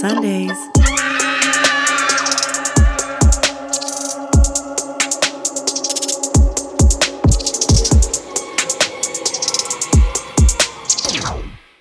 [0.00, 0.56] Sundays.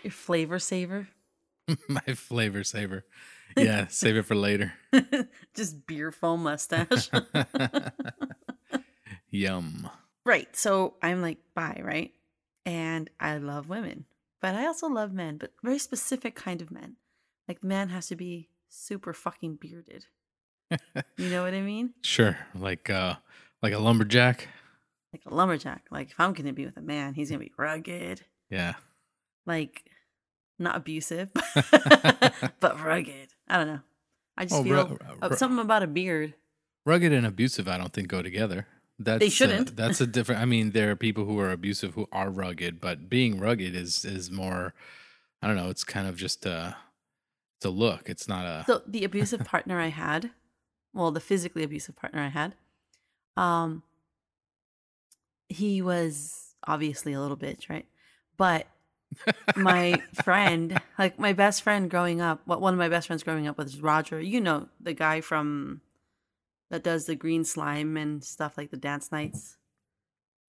[0.04, 1.08] Your flavor saver.
[1.88, 3.06] My flavor saver.
[3.56, 4.74] Yeah, save it for later.
[5.56, 7.10] Just beer foam mustache.
[9.30, 9.90] Yum.
[10.26, 10.54] right.
[10.56, 12.12] So I'm like, bye, right?
[12.66, 14.06] And I love women,
[14.42, 16.98] but I also love men, but very specific kind of men.
[17.50, 20.06] Like the man has to be super fucking bearded.
[21.18, 21.94] You know what I mean?
[22.04, 22.38] Sure.
[22.56, 23.16] Like uh
[23.62, 24.48] like a lumberjack.
[25.12, 25.86] Like a lumberjack.
[25.92, 28.22] Like if I'm gonna be with a man, he's gonna be rugged,
[28.52, 28.76] Yeah.
[29.48, 29.84] like
[30.60, 31.32] not abusive,
[32.60, 33.30] but rugged.
[33.48, 33.80] I don't know.
[34.38, 36.36] I just Oh, feel ru- uh, ru- something about a beard.
[36.86, 38.68] Rugged and abusive I don't think go together.
[39.00, 39.76] That's uh, shouldn't.
[39.76, 43.10] that's a different I mean there are people who are abusive who are rugged, but
[43.10, 44.74] being rugged is is more
[45.42, 46.74] I don't know, it's kind of just uh
[47.60, 48.10] it's a look.
[48.10, 50.32] It's not a So the abusive partner I had,
[50.94, 52.56] well, the physically abusive partner I had,
[53.36, 53.84] um,
[55.50, 57.86] he was obviously a little bitch, right?
[58.38, 58.68] But
[59.58, 63.46] my friend, like my best friend growing up, what one of my best friends growing
[63.46, 64.22] up was Roger.
[64.22, 65.82] You know the guy from
[66.70, 69.58] that does the green slime and stuff like the dance nights,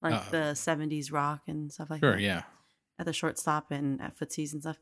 [0.01, 2.43] like Uh, the '70s rock and stuff like Sure, that yeah.
[3.01, 4.79] at the shortstop and at footsies and stuff.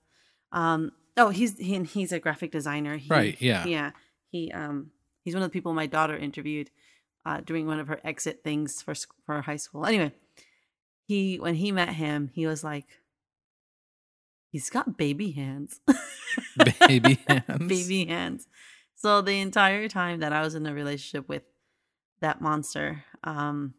[0.53, 2.97] Um, oh, he's he, he's a graphic designer.
[2.97, 3.67] He, Right, yeah.
[3.67, 3.91] yeah.
[4.31, 4.91] He um
[5.25, 6.71] he's one of the people my daughter interviewed
[7.27, 8.95] uh, during one of her exit things for
[9.27, 9.85] for high school.
[9.85, 10.13] Anyway,
[11.07, 12.87] he when he met him, he was like,
[14.51, 15.81] he's got baby hands,
[16.89, 17.59] Baby hands.
[17.69, 18.47] baby hands.
[18.97, 21.43] So the entire time that I was in a relationship with
[22.21, 23.75] that monster, um,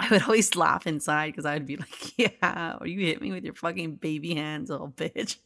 [0.00, 3.32] I would always laugh inside because I would be like, "Yeah, or you hit me
[3.32, 5.36] with your fucking baby hands, little bitch."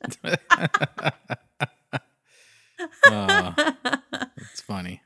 [3.06, 3.54] Oh,
[4.37, 5.03] it's funny.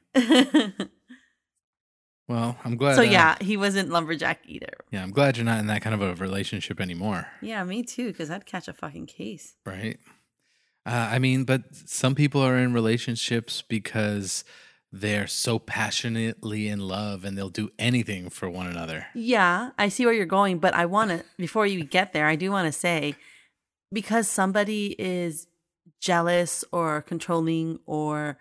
[2.28, 2.96] Well, I'm glad.
[2.96, 4.68] so uh, yeah, he wasn't lumberjack either.
[4.90, 8.08] yeah, I'm glad you're not in that kind of a relationship anymore, Yeah, me too.
[8.08, 9.54] Because I'd catch a fucking case.
[9.64, 9.98] right?
[10.84, 14.44] Uh, I mean, but some people are in relationships because
[14.90, 19.06] they're so passionately in love and they'll do anything for one another.
[19.14, 22.36] Yeah, I see where you're going, but I want to before you get there, I
[22.36, 23.14] do want to say
[23.92, 25.46] because somebody is
[26.00, 28.38] jealous or controlling or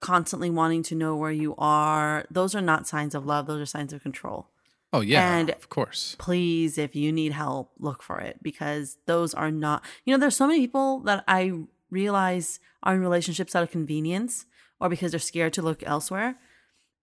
[0.00, 3.66] constantly wanting to know where you are, those are not signs of love, those are
[3.66, 4.48] signs of control.
[4.92, 6.16] Oh yeah, And- of course.
[6.18, 10.36] Please, if you need help, look for it because those are not, you know, there's
[10.36, 11.52] so many people that I
[11.90, 14.46] realize are in relationships out of convenience
[14.80, 16.36] or because they're scared to look elsewhere.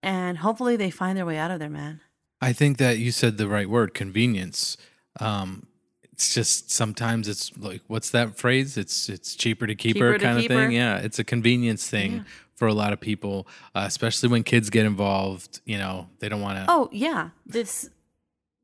[0.03, 2.01] And hopefully they find their way out of there, man.
[2.41, 4.77] I think that you said the right word, convenience.
[5.19, 5.65] Um,
[6.11, 8.77] it's just sometimes it's like what's that phrase?
[8.77, 10.47] It's it's cheaper to keep her kind of her.
[10.67, 10.71] thing.
[10.71, 12.23] Yeah, it's a convenience thing Yeah.
[12.55, 15.61] for a lot of people, uh, especially when kids get involved.
[15.65, 16.65] You know, they don't want to.
[16.67, 17.89] Oh yeah, this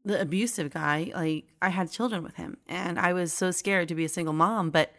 [0.06, 1.12] the abusive guy.
[1.16, 4.34] Like I had children with him, and I was so scared to be a single
[4.34, 4.70] mom.
[4.72, 4.92] But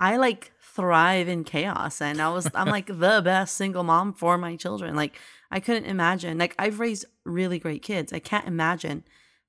[0.00, 4.38] I like thrive in chaos, and I was I'm like the best single mom for
[4.38, 4.94] my children.
[4.94, 5.18] Like
[5.50, 6.38] I couldn't imagine.
[6.38, 8.12] Like I've raised really great kids.
[8.12, 9.02] I can't imagine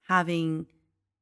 [0.07, 0.65] having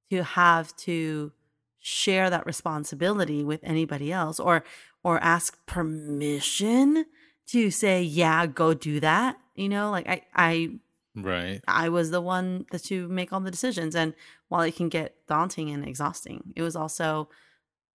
[0.10, 1.34] to have to
[1.80, 4.64] share that responsibility with anybody else or
[5.04, 7.06] or ask permission
[7.48, 10.70] to say yeah go do that you know like i i
[11.20, 11.62] Right.
[11.68, 13.96] I was the one that to make all the decisions.
[13.96, 14.14] And
[14.50, 17.30] while it can get daunting and exhausting, it was also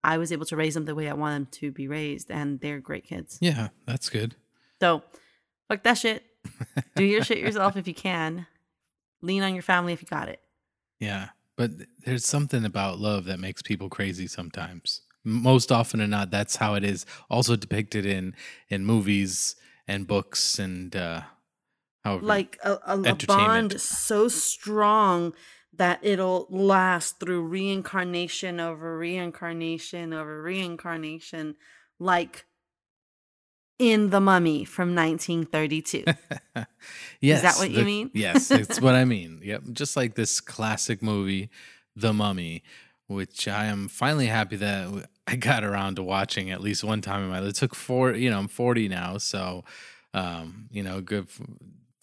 [0.03, 2.59] I was able to raise them the way I want them to be raised, and
[2.59, 3.37] they're great kids.
[3.41, 4.35] Yeah, that's good.
[4.79, 5.03] So
[5.69, 6.23] fuck that shit.
[6.95, 8.47] Do your shit yourself if you can.
[9.21, 10.41] Lean on your family if you got it.
[10.99, 11.71] Yeah, but
[12.05, 15.01] there's something about love that makes people crazy sometimes.
[15.23, 17.05] Most often than not, that's how it is.
[17.29, 18.35] Also depicted in
[18.69, 19.55] in movies
[19.87, 21.21] and books and uh,
[22.03, 22.25] however.
[22.25, 25.33] Like a, a, a bond so strong
[25.77, 31.55] that it'll last through reincarnation over reincarnation over reincarnation,
[31.99, 32.45] like
[33.79, 36.03] in The Mummy from 1932.
[36.05, 36.67] yes,
[37.21, 38.11] Is that what you mean?
[38.13, 39.41] yes, it's what I mean.
[39.43, 41.49] Yep, just like this classic movie,
[41.95, 42.63] The Mummy,
[43.07, 47.23] which I am finally happy that I got around to watching at least one time
[47.23, 47.49] in my life.
[47.49, 49.63] It took four, you know, I'm 40 now, so
[50.13, 51.27] um, you know, good.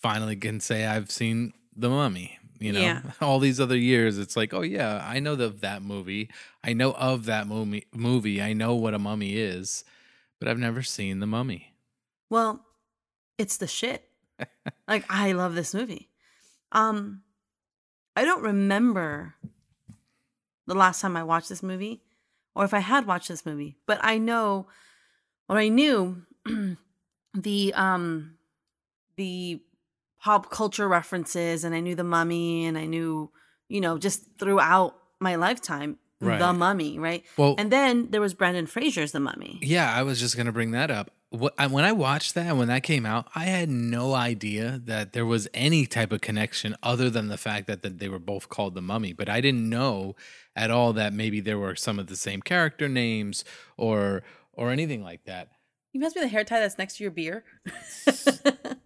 [0.02, 2.39] Finally, can say I've seen The Mummy.
[2.60, 3.02] You know, Yeah.
[3.20, 6.30] all these other years, it's like, oh yeah, I know of that movie.
[6.62, 7.86] I know of that movie.
[7.92, 8.40] Movie.
[8.40, 9.82] I know what a mummy is,
[10.38, 11.74] but I've never seen The Mummy.
[12.28, 12.64] Well,
[13.38, 14.04] it's the shit.
[14.88, 16.10] like I love this movie.
[16.70, 17.22] Um
[18.14, 19.34] I don't remember
[20.66, 22.02] the last time I watched this movie
[22.54, 24.66] or if I had watched this movie, but I know
[25.46, 26.22] what I knew
[27.34, 28.34] the um
[29.16, 29.62] the
[30.22, 33.30] pop culture references and I knew the mummy and I knew,
[33.68, 37.24] you know, just throughout my lifetime the mummy, right?
[37.36, 39.58] Well, And then there was Brendan Fraser's the mummy.
[39.62, 41.10] Yeah, I was just gonna bring that up.
[41.30, 45.46] When I watched that, when that came out, I had no idea that there was
[45.54, 48.82] any type of connection other than the fact that, that they were both called the
[48.82, 49.12] Mummy.
[49.12, 50.16] But I didn't know
[50.56, 53.44] at all that maybe there were some of the same character names
[53.76, 55.50] or or anything like that.
[55.92, 57.44] You must be the hair tie that's next to your beer.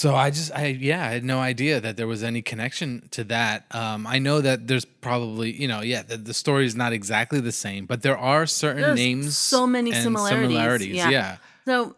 [0.00, 3.22] So I just, I yeah, I had no idea that there was any connection to
[3.24, 3.66] that.
[3.70, 7.38] Um, I know that there's probably, you know, yeah, the, the story is not exactly
[7.38, 11.10] the same, but there are certain There's names, so many and similarities, yeah.
[11.10, 11.36] yeah.
[11.66, 11.96] So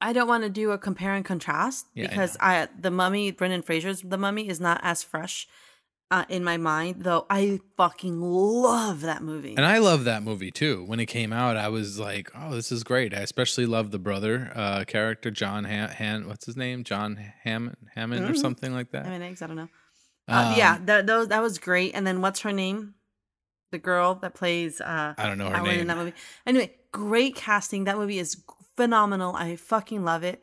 [0.00, 3.32] I don't want to do a compare and contrast Yeah, I because I, the mummy,
[3.32, 5.48] Brendan Fraser's The Mummy is not as fresh
[6.10, 9.54] uh, in my mind, though I fucking love that movie.
[9.56, 10.84] And I love that movie too.
[10.84, 13.98] When it came out, I was like, "Oh, this is great." I especially love the
[13.98, 15.88] brother uh, character, John Han.
[15.90, 16.84] Han what's his name?
[16.84, 18.38] John Hammond, Hammond, or Mhm.
[18.38, 19.06] something like that.
[19.06, 19.68] I mean, eggs, I don't know.
[20.28, 21.92] Uh, yeah, Um, that, that was great.
[21.94, 22.94] And then what's her name?
[23.72, 26.14] The girl that plays uh, I don't know her Ellen in that movie.
[26.46, 27.84] Anyway, great casting.
[27.84, 28.42] That movie is
[28.76, 29.34] phenomenal.
[29.34, 30.42] I fucking love it.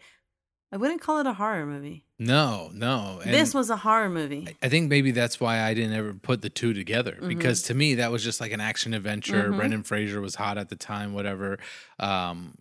[0.73, 2.03] I wouldn't call it a horror movie.
[2.17, 3.19] No, no.
[3.23, 4.57] And this was a horror movie.
[4.63, 7.27] I think maybe that's why I didn't ever put the two together Mm-hmm.
[7.27, 9.49] because to me that was just like an action adventure.
[9.51, 9.57] Mhm.
[9.57, 11.59] Brendan Fraser was hot at the time, whatever.
[11.99, 12.55] Um,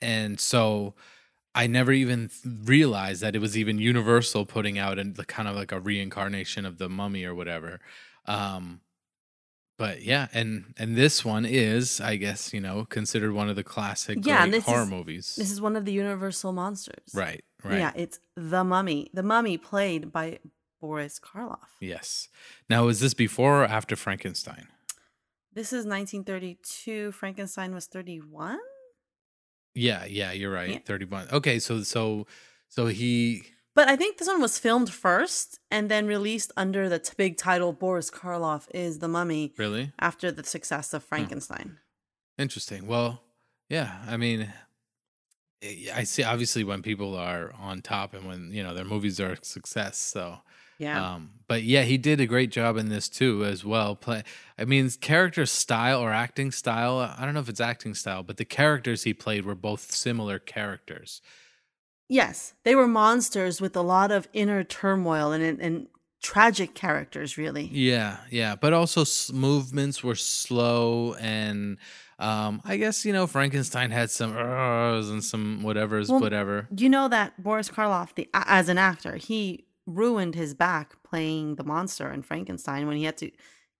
[0.00, 0.94] and so
[1.52, 5.48] I never even th- realized that it was even Universal putting out and the kind
[5.48, 7.80] of like a reincarnation of the Mummy or whatever.
[8.26, 8.80] Um,
[9.84, 10.50] but yeah, and
[10.80, 14.82] and this one is, I guess, you know, considered one of the classic Yeah, horror
[14.84, 15.26] is- movies.
[15.36, 17.08] This is one of the Universal monsters.
[17.14, 17.78] right, right.
[17.82, 19.10] Yeah, it's The Mummy.
[19.18, 20.26] The Mummy played by
[20.80, 21.70] Boris Karloff.
[21.80, 22.28] Yes.
[22.68, 24.66] Now, is this before or after Frankenstein?
[25.58, 27.10] This is 1932.
[27.12, 28.58] Frankenstein was 31.
[29.74, 30.70] Yeah, yeah, you're right.
[30.70, 30.78] Yeah.
[30.84, 31.28] 31.
[31.32, 32.26] Okay, so so
[32.68, 33.42] so he
[33.74, 37.36] But I think this one was filmed first and then released under the t- big
[37.38, 41.78] title Boris Karloff is The Mummy really after the success of Frankenstein.
[42.38, 42.86] interesting.
[42.86, 43.22] Well,
[43.68, 44.52] yeah, I mean
[45.62, 49.20] I I see obviously when people are on top and when, you know, their movies
[49.20, 50.38] are a success, so
[50.78, 51.14] Yeah.
[51.14, 53.94] um but yeah, he did a great job in this too as well.
[53.96, 54.22] Play
[54.58, 58.36] I mean, character style or acting style, I don't know if it's acting style, but
[58.36, 61.22] the characters he played were both similar characters.
[62.08, 65.86] Yes, they were monsters with a lot of inner turmoil and, and,
[66.22, 67.68] tragic characters, really.
[67.72, 71.78] Yeah, yeah, but also s- movements were slow, and
[72.18, 76.68] um, I guess you know Frankenstein had some "Urs" and some whatever's Well, whatever.
[76.76, 81.64] You know that Boris Karloff, the as an actor, he ruined his back playing the
[81.64, 83.30] monster in Frankenstein when he had to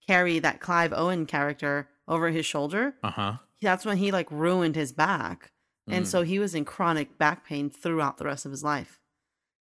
[0.07, 2.95] carry that Clive Owen character over his shoulder.
[3.03, 3.33] Uh huh.
[3.61, 5.52] That's when he like ruined his back.
[5.89, 6.09] And Mm.
[6.09, 9.01] so he was in chronic back pain throughout the rest of his life.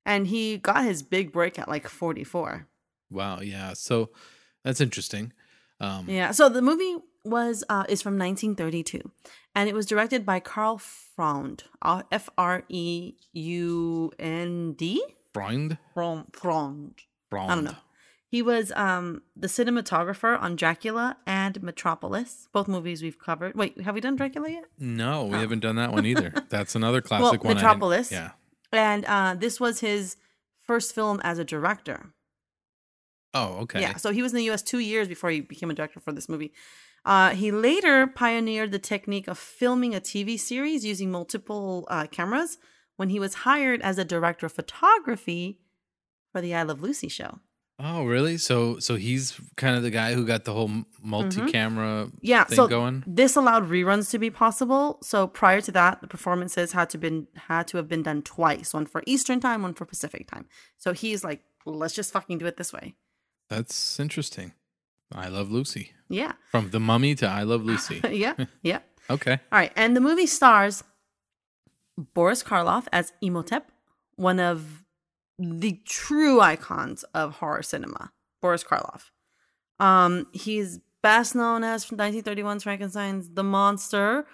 [0.05, 2.67] And he got his big break at like 44.
[3.11, 3.41] Wow.
[3.41, 3.73] Yeah.
[3.75, 4.11] So
[4.65, 5.33] that's interesting.
[5.81, 6.31] Um, Yeah.
[6.33, 9.11] So the movie was uh is from 1932
[9.55, 11.65] and it was directed by Karl Freund.
[11.83, 15.03] uh, F R E U N D.
[15.35, 15.79] Freund.
[15.95, 16.27] Freund.
[16.35, 16.95] Freund.
[17.31, 17.51] Freund.
[17.51, 17.77] I don't know.
[18.31, 23.55] He was um the cinematographer on Dracula and Metropolis, both movies we've covered.
[23.57, 24.65] Wait, have we done Dracula yet?
[24.79, 25.41] No, we Oh.
[25.41, 26.33] haven't done that one either.
[26.49, 27.55] That's another classic one.
[27.55, 28.13] Metropolis.
[28.13, 28.31] Yeah.
[28.73, 30.17] And uh this was his
[30.63, 32.13] first film as a director.
[33.35, 33.81] Oh, okay.
[33.81, 34.63] Yeah, so he was in the U.S.
[34.63, 36.53] two years before he became a director for this movie.
[37.05, 42.59] Uh, he later pioneered the technique of filming a TV series using multiple uh, cameras
[42.97, 45.61] when he was hired as a director of photography
[46.33, 47.39] for the I Love Lucy show.
[47.83, 48.37] Oh, really?
[48.37, 50.71] So, so he's kind of the guy who got the whole
[51.03, 52.17] multi-camera Mm-hmm.
[52.21, 53.03] Yeah, thing so going.
[53.07, 54.99] this allowed reruns to be possible.
[55.03, 58.75] So prior to that, the performances had to been had to have been done twice,
[58.75, 60.47] one for Eastern time, one for Pacific time.
[60.77, 62.97] So he's like, let's just fucking do it this way.
[63.49, 64.53] That's interesting.
[65.15, 65.93] I love Lucy.
[66.11, 68.01] Yeah, From The Mummy to I Love Lucy.
[68.11, 68.81] yeah, yeah.
[69.09, 69.33] Okay.
[69.51, 70.85] All right, and the movie stars
[72.15, 73.71] Boris Karloff as Imhotep,
[74.17, 74.80] one of
[75.41, 78.13] the true icons of horror cinema.
[78.43, 79.11] Boris Karloff.
[79.79, 84.27] Um, he's best known as 1931's Frankenstein's The Monster.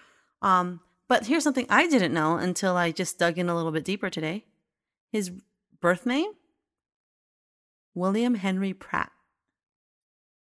[0.43, 3.85] Um, but here's something I didn't know until I just dug in a little bit
[3.85, 4.45] deeper today.
[5.13, 5.31] His
[5.81, 6.33] birth name,
[7.95, 9.13] William Henry Pratt.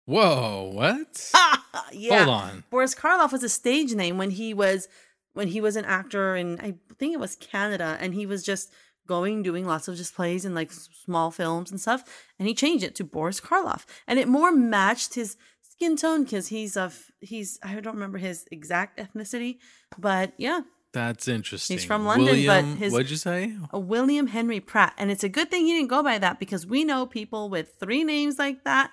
[0.07, 1.33] Whoa, what?
[1.93, 2.25] yeah.
[2.25, 2.65] Hold on.
[2.71, 4.89] Boris Karloff was a stage name when he was
[5.35, 8.73] when he was an actor in I think it was Canada and he was just
[9.07, 12.05] going doing lots of just plays and like small films and stuff
[12.39, 16.49] and he changed it to Boris Karloff and it more matched his skin tone because
[16.49, 19.59] he's of he's I don't remember his exact ethnicity
[19.99, 20.61] but yeah
[20.93, 21.77] That's interesting.
[21.77, 23.53] He's from London, but his- what'd you say?
[23.71, 24.95] A William Henry Pratt.
[24.97, 27.75] And it's a good thing he didn't go by that because we know people with
[27.79, 28.91] three names like that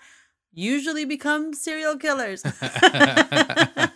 [0.52, 2.44] usually become serial killers.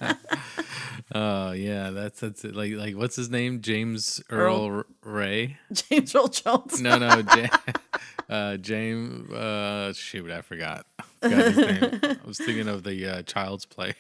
[1.16, 2.56] Oh yeah, that's that's it.
[2.56, 3.62] like like what's his name?
[3.62, 4.68] James Earl.
[4.68, 5.58] Earl, Ray?
[5.74, 6.82] James Earl Jones.
[6.82, 7.58] No, no, ja-
[8.30, 9.32] uh, James.
[9.32, 10.86] Uh, shoot, I forgot.
[11.24, 13.94] I was thinking of the uh, Child's Play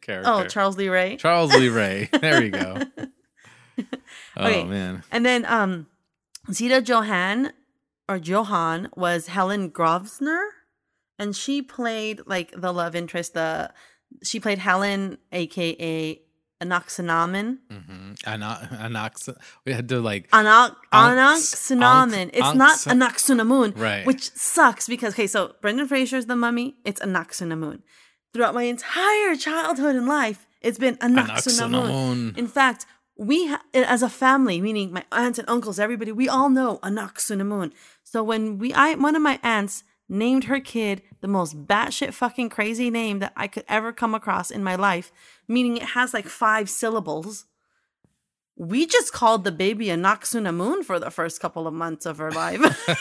[0.00, 0.22] character.
[0.30, 1.16] Oh, Charles Lee Ray.
[1.16, 2.08] Charles Lee Ray.
[2.20, 2.82] There we go.
[4.36, 4.64] Oh Okay.
[4.64, 5.86] man, And then um
[6.52, 7.52] Zita Johann
[8.08, 10.42] or Johan was Helen Grosvenor
[11.18, 13.72] and she played like the love interest the
[14.22, 16.20] she played Helen aka
[16.62, 17.58] Anoxinamen.
[17.70, 18.12] mm-hmm.
[18.86, 19.14] Anox.
[19.66, 22.30] We had to like Anox Anoxinamen.
[22.32, 24.06] It's Onx- not Anoxinamun, Right.
[24.06, 27.80] which sucks because okay, so Brendan Fraser's the mummy, it's Anoxinamun.
[28.32, 31.88] Throughout my entire childhood and life, it's been Anoxinamun.
[32.32, 32.38] Anoxinamun.
[32.38, 36.48] In fact, we ha- as a family, meaning my aunts and uncles, everybody, we all
[36.48, 37.72] know Anoxinamun.
[38.04, 42.50] So when we, I one of my aunts named her kid the most batshit fucking
[42.50, 45.12] crazy name that I could ever come across in my life,
[45.48, 47.46] meaning it has like five syllables.
[48.56, 52.18] We just called the baby a Noxuna Moon for the first couple of months of
[52.18, 52.60] her life.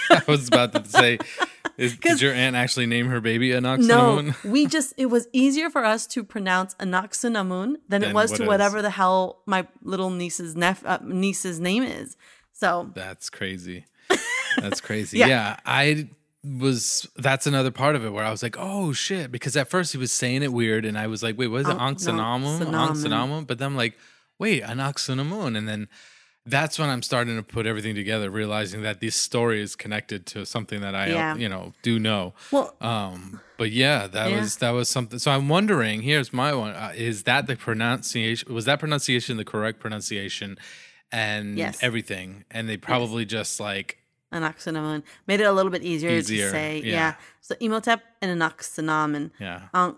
[0.10, 1.20] I was about to say,
[1.78, 4.44] is, did your aunt actually name her baby no, Anoxinamun?
[4.50, 8.44] we just it was easier for us to pronounce Anoxinamun than it was what to
[8.44, 8.48] is.
[8.48, 12.16] whatever the hell my little niece's nep- uh, niece's name is.
[12.54, 13.86] So That's crazy.
[14.58, 15.18] That's crazy.
[15.18, 15.28] Yeah.
[15.28, 15.58] yeah.
[15.66, 16.10] I
[16.44, 19.32] was that's another part of it where I was like, oh shit.
[19.32, 21.68] Because at first he was saying it weird and I was like, wait, what is
[21.70, 21.78] it?
[21.78, 22.60] Onxanamun.
[22.72, 23.48] Onxanamun?
[23.48, 23.98] But then I'm like,
[24.40, 25.56] wait, Anoxanamun.
[25.56, 25.88] And then
[26.46, 30.44] that's when I'm starting to put everything together, realizing that this story is connected to
[30.46, 31.36] something that I Yeah.
[31.36, 32.34] you know do know.
[32.52, 34.40] well, Um, but yeah, that Yeah.
[34.40, 35.20] was that was something.
[35.20, 36.02] So I'm wondering.
[36.02, 38.52] Here's my one: uh, Is that the pronunciation?
[38.52, 40.58] Was that pronunciation the correct pronunciation?
[41.12, 41.78] And Yes.
[41.84, 43.98] everything, and they probably just like
[44.32, 46.82] Anoxinamun made it a little bit easier, Easier, to say.
[46.84, 46.92] Yeah.
[46.94, 47.14] yeah.
[47.42, 49.32] So Imhotep and Anoxinamun.
[49.40, 49.96] yeah, An-.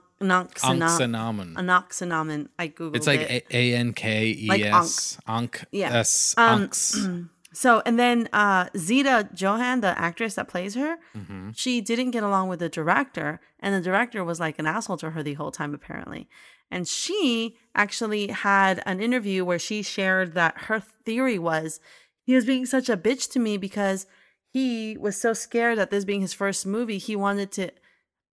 [1.56, 2.48] Anoxinamun.
[2.58, 3.46] I googled It's like it.
[3.52, 5.18] A N K E S.
[5.28, 5.66] Ankh.
[5.72, 5.98] Yeah.
[6.00, 6.36] S.
[6.38, 6.70] Um,
[7.56, 11.52] So and then uh Zita Johann, the actress that plays her, Mm-hmm.
[11.54, 15.12] she didn't get along with the director, and the director was like an asshole to
[15.12, 16.28] her the whole time, apparently.
[16.72, 21.80] And she actually had an interview where she shared that her theory was
[22.24, 24.08] he was being such a bitch to me because
[24.54, 27.72] he was so scared that this being his first movie, he wanted to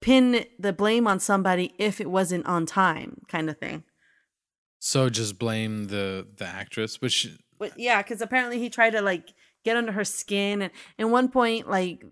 [0.00, 3.84] pin the blame on somebody if it wasn't on time, kind of thing.
[4.80, 9.32] So just blame the the actress, which But yeah, because apparently he tried to like
[9.64, 12.04] get under her skin, and at one point, like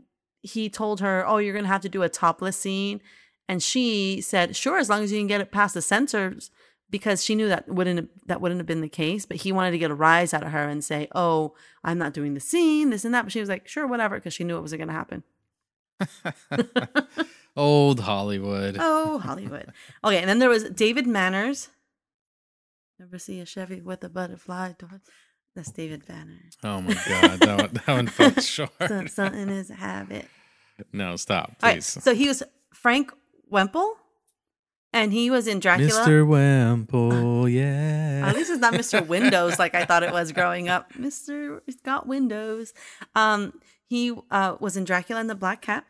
[0.42, 3.00] he told her, "Oh, you're gonna have to do a topless scene,"
[3.48, 6.50] and she said, "Sure, as long as you can get it past the censors,"
[6.90, 9.26] because she knew that wouldn't that wouldn't have been the case.
[9.26, 12.12] But he wanted to get a rise out of her and say, "Oh, I'm not
[12.12, 14.56] doing the scene, this and that." But she was like, "Sure, whatever," because she knew
[14.56, 15.22] it was gonna happen.
[17.56, 18.76] old Hollywood.
[18.80, 19.72] Oh, Hollywood.
[20.04, 21.68] Okay, and then there was David Manners.
[22.98, 25.00] Never see a Chevy with a butterfly door.
[25.54, 26.38] That's David Banner.
[26.64, 28.70] Oh my god, that one, that one fell short.
[28.86, 30.26] So- Something is a habit.
[30.92, 31.86] No, stop, right, please.
[32.02, 32.42] so he was
[32.74, 33.10] Frank
[33.48, 33.94] Whemple,
[34.92, 35.90] and he was in Dracula.
[35.90, 36.26] Mr.
[36.26, 38.24] Whemple, yeah.
[38.26, 39.06] At least it's not Mr.
[39.06, 40.92] Windows like I thought it was growing up.
[40.94, 41.60] Mr.
[41.66, 42.72] It's got windows.
[43.14, 45.84] Um, he uh, was in Dracula and the Black Cat.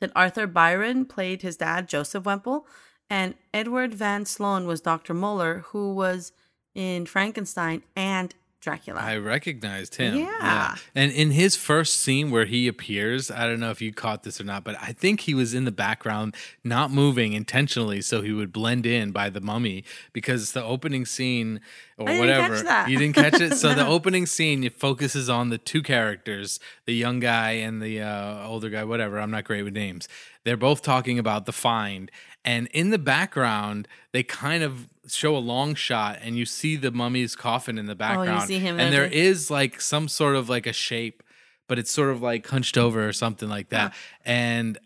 [0.00, 2.66] Then Arthur Byron played his dad, Joseph Whemple,
[3.10, 5.12] and Edward Van Sloan was Dr.
[5.12, 6.32] Muller, who was
[6.74, 9.00] in Frankenstein and Dracula.
[9.00, 10.18] I recognized him.
[10.18, 10.76] Yeah.
[10.94, 14.40] And in his first scene where he appears, I don't know if you caught this
[14.40, 18.32] or not, but I think he was in the background, not moving intentionally, so he
[18.32, 21.60] would blend in by the mummy because the opening scene
[21.96, 22.62] or I didn't catch whatever.
[22.64, 22.88] that.
[22.90, 23.50] You didn't catch it?
[23.60, 28.00] So the opening scene it focuses on the two characters, the young guy and the
[28.00, 29.18] uh, older guy, whatever.
[29.20, 30.08] I'm not great with names.
[30.44, 32.10] They're both talking about the find.
[32.44, 36.90] And in the background, they kind of show a long shot and you see the
[36.90, 38.30] mummy's coffin in the background.
[38.30, 41.22] Oh, you see him and there is like some sort of like a shape,
[41.68, 43.92] but it's sort of like hunched over or something like that.
[44.24, 44.78] And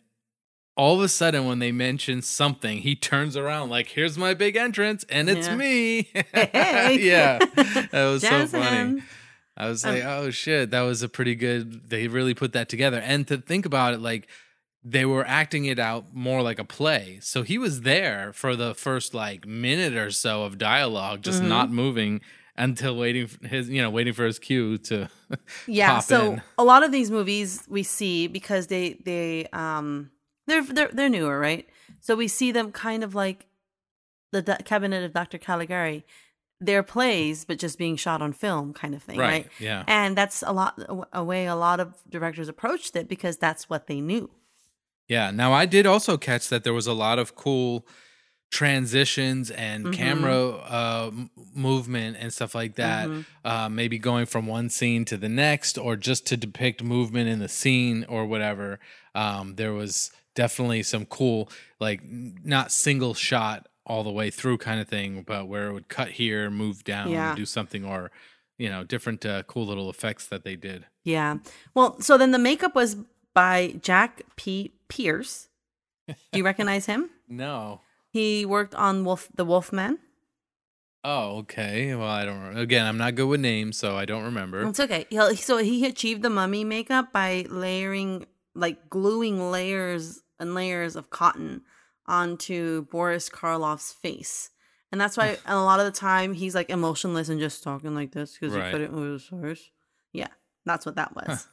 [0.76, 4.56] all of a sudden, when they mention something, he turns around like, "Here's my big
[4.56, 5.54] entrance, and it's Yeah.
[5.56, 6.99] me." Hey.
[7.00, 9.00] yeah, that was so funny.
[9.56, 12.68] I was Um, like, "Oh shit, that was a pretty good." They really put that
[12.68, 14.26] together, and to think about it, like
[14.84, 17.18] they were acting it out more like a play.
[17.22, 21.48] So he was there for the first like minute or so of dialogue, just Mhm.
[21.48, 22.20] not moving
[22.56, 25.08] until waiting for his, you know, waiting for his cue to.
[25.66, 26.42] yeah so in.
[26.58, 30.10] a lot of these movies we see because they they um
[30.46, 31.66] they're they're they're newer right
[32.00, 33.46] so we see them kind of like
[34.32, 36.04] the D- cabinet of dr caligari
[36.60, 39.28] their plays, but just being shot on film, kind of thing, right?
[39.44, 39.50] Right.
[39.58, 39.82] Yeah.
[39.86, 40.80] And that's a lot
[41.12, 44.30] a way a lot of directors approached it because that's what they knew.
[45.08, 45.30] Yeah.
[45.30, 47.87] Now I did also catch that there was a lot of cool
[48.50, 49.92] transitions and Mhm.
[49.94, 51.11] camera uh,
[51.54, 53.08] movement and stuff like that.
[53.08, 53.25] Mhm.
[53.44, 57.40] Uh, maybe going from one scene to the next, or just to depict movement in
[57.40, 58.78] the scene or whatever.
[59.14, 64.80] Um, there was definitely some cool, like not single shot all the way through kind
[64.80, 67.34] of thing, but where it would cut here, move down, Yeah.
[67.34, 68.11] do something, or
[68.56, 70.87] you know, different uh, cool little effects that they did.
[71.02, 71.38] Yeah.
[71.75, 72.94] Well, so then the makeup was
[73.34, 74.72] by Jack P.
[74.88, 75.48] Pierce.
[76.08, 77.10] Do you recognize him?
[77.28, 77.80] No.
[78.10, 79.98] He worked on Wolf the Wolfman.
[81.02, 81.94] Oh, okay.
[81.94, 82.56] Well, I don't.
[82.56, 84.66] Again, I'm not good with names, so I don't remember.
[84.66, 85.06] It's okay.
[85.10, 88.24] He, so he achieved the mummy makeup by layering,
[88.54, 91.62] like gluing layers and layers of cotton
[92.06, 94.50] onto Boris Karloff's face.
[94.92, 98.12] And that's why a lot of the time he's like emotionless and just talking like
[98.12, 98.66] this because Right.
[98.66, 99.70] he couldn't move his face.
[100.12, 100.28] Yeah,
[100.64, 101.46] that's what that was.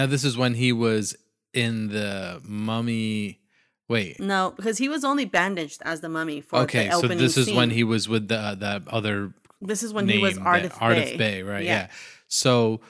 [0.00, 1.14] Now, this is when he was
[1.52, 3.40] in the mummy.
[3.86, 4.18] Wait.
[4.18, 7.52] No, because he was only bandaged as the mummy for Okay, the so this is
[7.52, 11.04] when he was with the that other This is when name, he was Ardith Ardith
[11.04, 11.16] Bey.
[11.18, 11.62] Bay, right?
[11.64, 11.72] Yeah.
[11.72, 11.88] Yeah.
[12.28, 12.80] So,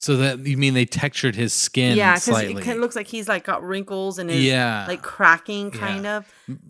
[0.00, 2.66] so that you mean they textured his skin Yeah, because slightly?
[2.68, 5.78] it looks like he's like got wrinkles and is yeah, like cracking, Yeah.
[5.78, 6.26] kind of.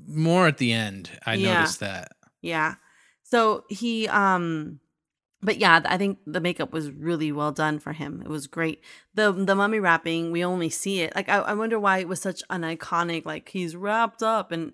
[0.06, 1.09] More at the end.
[1.25, 1.54] I Yeah.
[1.54, 2.12] noticed that.
[2.42, 2.75] Yeah.
[3.23, 4.80] So he um
[5.42, 8.20] but yeah, I think the makeup was really well done for him.
[8.25, 8.82] It was great.
[9.14, 11.14] The the mummy wrapping, we only see it.
[11.16, 14.73] Like I, I wonder why it was such an iconic, like he's wrapped up and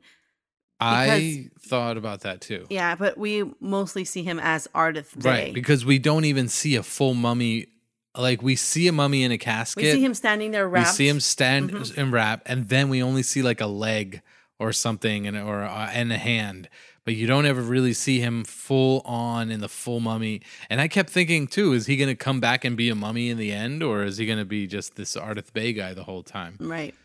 [0.78, 2.66] I thought about that too.
[2.68, 5.24] yeah, but we mostly see him as Ardith.
[5.24, 7.68] Right, because we don't even see a full mummy.
[8.16, 9.82] Like we see a mummy in a casket.
[9.82, 11.96] we see him standing there we see him stand Mhm.
[11.98, 14.22] and wrap, and then we only see like a leg
[14.58, 16.68] or something, and or uh, and a hand.
[17.06, 20.42] But you don't ever really see him full on in the full mummy.
[20.68, 23.30] And I kept thinking too: is he going to come back and be a mummy
[23.30, 26.02] in the end, or is he going to be just this Ardith Bey guy the
[26.02, 26.56] whole time?
[26.58, 26.96] Right.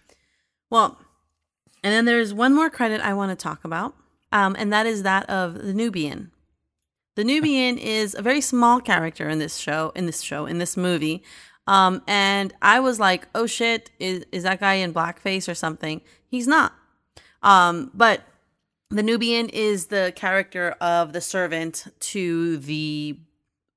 [0.72, 0.98] Well,
[1.84, 3.94] and then there's one more credit I want to talk about,
[4.32, 6.32] um, and that is that of the Nubian.
[7.16, 10.76] The Nubian is a very small character in this show, in this show, in this
[10.76, 11.22] movie.
[11.68, 16.02] Um, and I was like, oh shit, is, is that guy in blackface or something?
[16.28, 16.74] He's not.
[17.44, 18.24] Um, but
[18.92, 23.18] the Nubian is the character of the servant to the,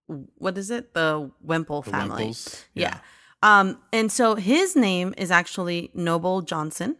[0.07, 0.93] what is it?
[0.95, 2.09] The Whemple The family.
[2.25, 2.65] Whemples?
[2.75, 2.99] Yeah.
[3.43, 6.97] Um, and so his name is actually Noble Johnson,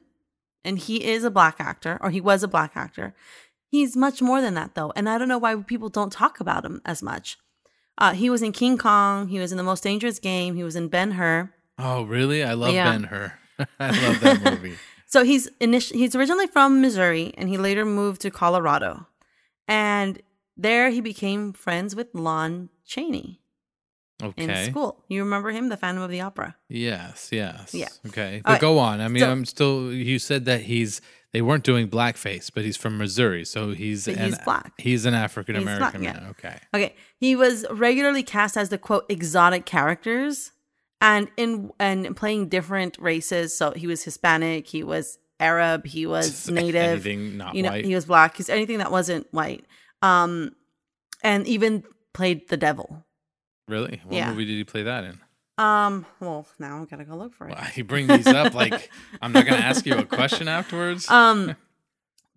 [0.65, 3.15] and he is a black actor, or he was a black actor.
[3.67, 6.65] He's much more than that, though, and I don't know why people don't talk about
[6.65, 7.39] him as much.
[7.97, 9.29] Uh, he was in King Kong.
[9.29, 10.55] He was in The Most Dangerous Game.
[10.55, 11.53] He was in Ben Hur.
[11.79, 12.43] Oh, really?
[12.45, 12.91] I love Yeah.
[12.91, 13.33] Ben Hur.
[13.81, 14.77] I love that movie.
[15.15, 19.07] So he's init- he's originally from Missouri, and he later moved to Colorado,
[19.69, 20.21] and
[20.57, 23.41] there he became friends with Lon Chaney
[24.21, 24.43] Okay.
[24.43, 25.05] in school.
[25.07, 26.57] You remember him, the Phantom of the Opera?
[26.69, 27.73] Yes, yes.
[27.73, 27.91] Yeah.
[28.09, 28.43] Okay.
[28.45, 28.61] But right.
[28.61, 29.01] go on.
[29.01, 31.01] I mean, So- I'm still you said that he's
[31.33, 34.73] they weren't doing blackface, but he's from Missouri, so he's an, he's black.
[34.79, 36.27] He's an African American yeah.
[36.31, 36.57] Okay.
[36.75, 40.51] Okay, he was regularly cast as the quote exotic characters,
[41.05, 43.57] and in and playing different races.
[43.57, 47.71] So he was Hispanic, he was Arab, he was Just Native, Anything not you know,
[47.71, 47.85] white.
[47.85, 48.37] he was black.
[48.37, 49.65] He's anything that wasn't white,
[50.03, 50.53] um,
[51.23, 53.05] and even played the devil.
[53.69, 54.01] really?
[54.05, 54.31] What Yeah.
[54.31, 55.21] movie did he play that in?
[55.57, 57.55] Um, well, now I gotta go look for it.
[57.55, 58.91] Well, you bring these up like
[59.23, 61.09] I'm not going to ask you a question afterwards.
[61.09, 61.55] Um,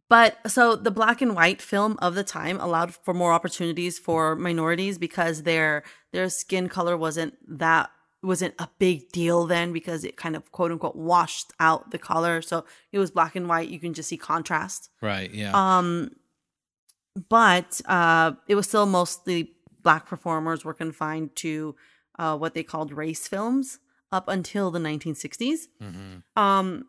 [0.09, 4.35] but so the black and white film of the time allowed for more opportunities for
[4.35, 7.89] minorities because their their skin color wasn't that
[8.23, 12.41] wasn't a big deal then because it kind of quote unquote washed out the color.
[12.41, 13.69] So it was black and white.
[13.69, 14.89] You can just see contrast.
[15.01, 15.31] right.
[15.31, 15.51] Yeah.
[15.53, 16.11] Um,
[17.29, 21.75] but uh, it was still mostly black performers were confined to
[22.19, 23.79] uh, what they called race films
[24.11, 25.67] up until the 1960s.
[25.79, 26.85] hmm Um,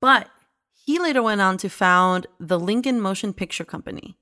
[0.00, 0.28] but
[0.72, 4.18] he later went on to found the Lincoln Motion Picture Company,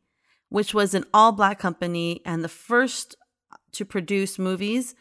[0.49, 3.17] which was an all black company and the first
[3.73, 4.95] to produce movies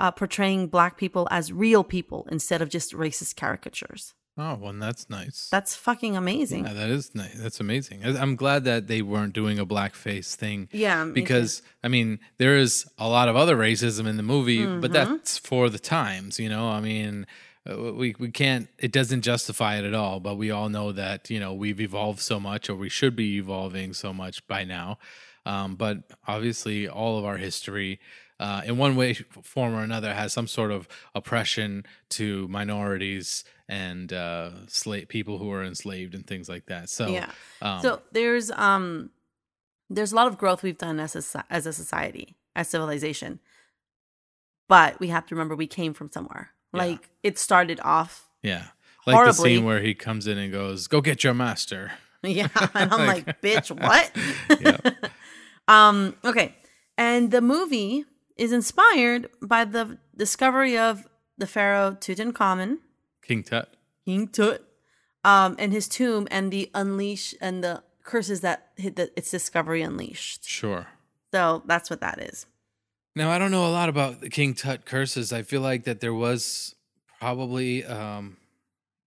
[0.00, 4.14] uh, portraying black people as real people instead of just racist caricatures.
[4.38, 5.48] Oh, well, that's nice.
[5.50, 6.64] That's fucking amazing.
[6.64, 7.34] yeah, that is nice.
[7.34, 8.04] That's amazing.
[8.04, 12.56] I'm glad that they weren't doing a blackface thing Yeah, me because I mean there
[12.56, 14.94] is a lot of other racism in the movie, but Mhm.
[14.94, 16.68] that's for the times, you know.
[16.70, 17.26] I mean,
[17.68, 18.68] uh, we we can't.
[18.78, 20.20] It doesn't justify it at all.
[20.20, 23.36] But we all know that you know we've evolved so much, or we should be
[23.36, 24.96] evolving so much by now.
[25.44, 28.00] Um, but obviously, all of our history.
[28.40, 34.12] Uh, in one way, form, or another, has some sort of oppression to minorities and
[34.14, 36.88] uh, slave people who are enslaved and things like that.
[36.88, 37.30] So, yeah.
[37.60, 39.10] um, So there's um
[39.90, 43.40] there's a lot of growth we've done as a, as a society, as civilization.
[44.68, 46.50] But we have to remember we came from somewhere.
[46.72, 46.80] Yeah.
[46.82, 48.68] Like it started off, Yeah.
[49.06, 52.92] Like the scene where he comes in and goes, "Go get your master." yeah, and
[52.92, 54.10] I'm Like- like, bitch, what?
[54.60, 54.78] Yeah.
[55.68, 56.54] um, okay,
[56.98, 58.04] and the movie
[58.40, 62.78] is inspired by the discovery of the pharaoh Tutankhamun,
[63.22, 63.68] King Tut.
[64.06, 64.66] King Tut,
[65.24, 69.82] um, and his tomb, and the unleash and the curses that hit the, its discovery
[69.82, 70.48] unleashed.
[70.48, 70.86] Sure.
[71.32, 72.46] So that's what that is.
[73.14, 75.32] Now I don't know a lot about the King Tut curses.
[75.32, 76.74] I feel like that there was
[77.18, 78.38] probably um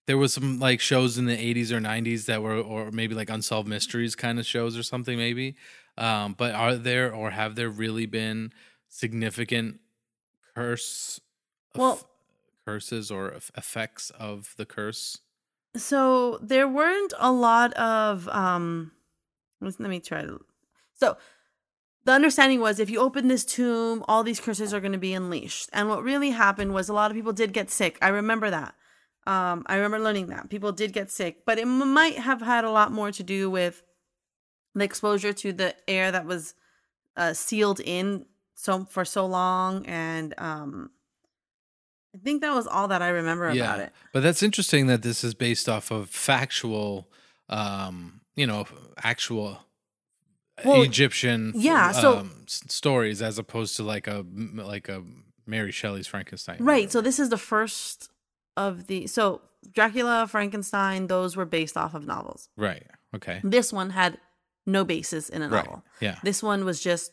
[0.05, 3.29] there was some like shows in the 80s or 90s that were or maybe like
[3.29, 5.55] unsolved mysteries kind of shows or something maybe.
[5.97, 8.53] Um but are there or have there really been
[8.93, 9.79] significant
[10.56, 11.19] curse
[11.75, 12.08] Well-
[12.65, 15.19] curses or eff- effects of the curse?
[15.75, 18.91] So there weren't a lot of um
[19.60, 20.39] let let me try to
[20.93, 21.17] so
[22.06, 25.13] the understanding was if you open this tomb, all these curses are going to be
[25.13, 25.69] unleashed.
[25.71, 27.97] And what really happened was a lot of people did get sick.
[28.01, 28.75] I remember that.
[29.25, 32.69] Um, I remember learning that people did get sick, but it might have had a
[32.69, 33.84] lot more to do with
[34.75, 36.56] the exposure to the air that was
[37.15, 38.25] uh, sealed in
[38.63, 40.89] so for so long, and um,
[42.15, 43.91] I think that was all that I remember about it.
[44.13, 47.08] But that's interesting that this is based off of factual,
[47.49, 48.65] um, you know,
[48.97, 49.60] actual
[50.63, 54.23] Well, Egyptian, yeah, um, s- stories as opposed to like a
[54.54, 55.04] like a
[55.45, 56.58] Mary Shelley's Frankenstein.
[56.60, 56.91] Right.
[56.91, 58.10] So this is the first
[58.56, 59.41] of the so
[59.73, 62.49] Dracula, Frankenstein, those were based off of novels.
[62.58, 62.86] right.
[63.15, 63.41] Okay.
[63.43, 64.17] This one had
[64.65, 65.65] no basis in a Right.
[65.65, 65.84] novel.
[65.99, 66.17] Yeah.
[66.23, 67.12] This one was just,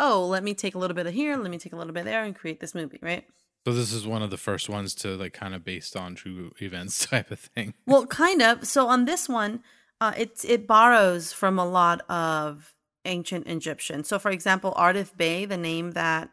[0.00, 2.04] oh, let me take a little bit of here, let me take a little bit
[2.04, 3.24] there, and create this movie, right?
[3.66, 6.50] So this is one of the first ones to like kind of based on true
[6.60, 7.74] events type of thing.
[7.86, 8.66] Well, kind of.
[8.66, 9.62] So on this one,
[10.00, 14.02] uh, it it borrows from a lot of ancient Egyptian.
[14.04, 16.30] So, for example, Ardith Bey, the name that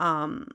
[0.00, 0.48] um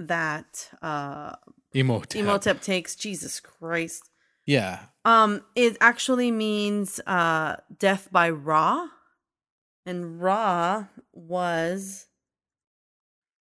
[0.00, 1.32] that uh
[1.74, 2.16] Emotep.
[2.16, 4.08] Imhotep takes, Jesus Christ,
[4.46, 4.80] Yeah.
[5.04, 8.88] um, it actually means uh death by Ra,
[9.88, 12.06] and Ra was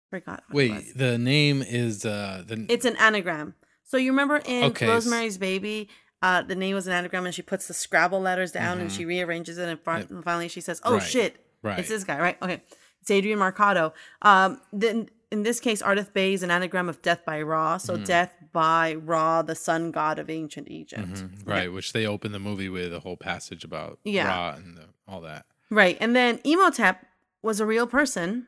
[0.10, 0.44] forgot.
[0.50, 0.84] what it was.
[0.86, 3.56] Wait, the name is uh the It's an anagram.
[3.84, 5.90] So you remember in Okay, Rosemary's Baby,
[6.22, 8.98] uh, the name was an anagram, and she puts the Scrabble letters down and Mhm.
[8.98, 10.10] she rearranges it, and, fin- Yep.
[10.12, 11.80] and finally she says, "Oh Right, shit, right.
[11.80, 12.62] it's this guy, right?" Okay,
[13.02, 13.94] it's Adrian Marcato.
[14.22, 17.98] Um, then in this case, Ardith Bey is an anagram of death by Ra, so
[17.98, 18.06] Mhm.
[18.06, 21.08] death by Ra, the sun god of ancient Egypt.
[21.08, 21.54] Mhm, Yeah.
[21.54, 24.28] right, which they open the movie with a whole passage about Yeah.
[24.28, 25.46] Ra and the, all that.
[25.70, 25.98] Right.
[26.00, 26.98] And then Emotep
[27.44, 28.48] was a real person.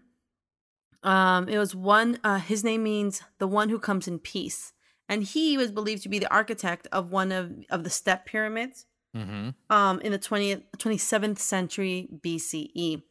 [1.03, 4.73] Um, it was one uh his name means the one who comes in peace.
[5.07, 8.85] And he was believed to be the architect of one of, of the step pyramids
[9.17, 9.49] Mm-hmm.
[9.75, 13.01] um in the 20th 27th century BCE.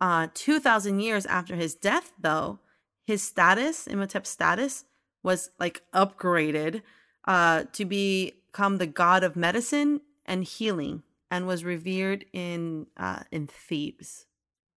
[0.00, 2.58] Uh 2000 years after his death though,
[3.06, 4.84] his status, Imhotep's status
[5.22, 6.82] was like upgraded
[7.26, 13.46] uh to become the god of medicine and healing and was revered in uh in
[13.46, 14.26] Thebes.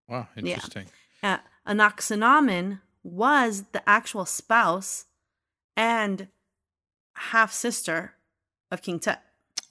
[0.08, 0.54] Wow, Yeah.
[0.56, 0.88] interesting.
[1.22, 5.06] Uh, Anaxinamen was the actual spouse
[5.78, 6.28] and
[7.14, 8.14] half sister
[8.72, 9.20] of King Tut.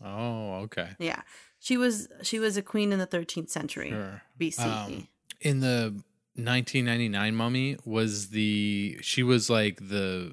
[0.05, 0.91] Oh, okay.
[0.99, 1.23] Yeah.
[1.59, 4.23] She was she was a queen in the 13th century Sure.
[4.38, 4.87] BCE.
[4.87, 5.09] Um,
[5.41, 6.01] in the
[6.37, 10.33] 1999 mummy was the she was like the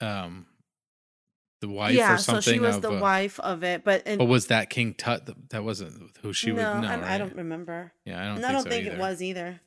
[0.00, 0.46] um
[1.62, 4.02] the wife yeah, or something so she was of, the uh, wife of it, but
[4.04, 7.02] and but was that king tut that wasn't who she no, was no I, right?
[7.12, 7.92] I don't remember.
[8.04, 8.94] yeah i don't And think, I don't so think either.
[8.96, 9.60] it was either.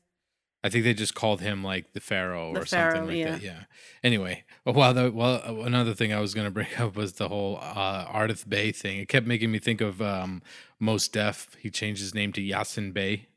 [0.63, 3.31] i think they just called him like the pharaoh The or something like yeah.
[3.31, 3.60] that yeah
[4.03, 7.29] anyway well the well uh, another thing i was going to bring up was the
[7.29, 10.41] whole uh ardith bay thing it kept making me think of um
[10.79, 13.27] Mos Def he changed his name to Yasiin Bey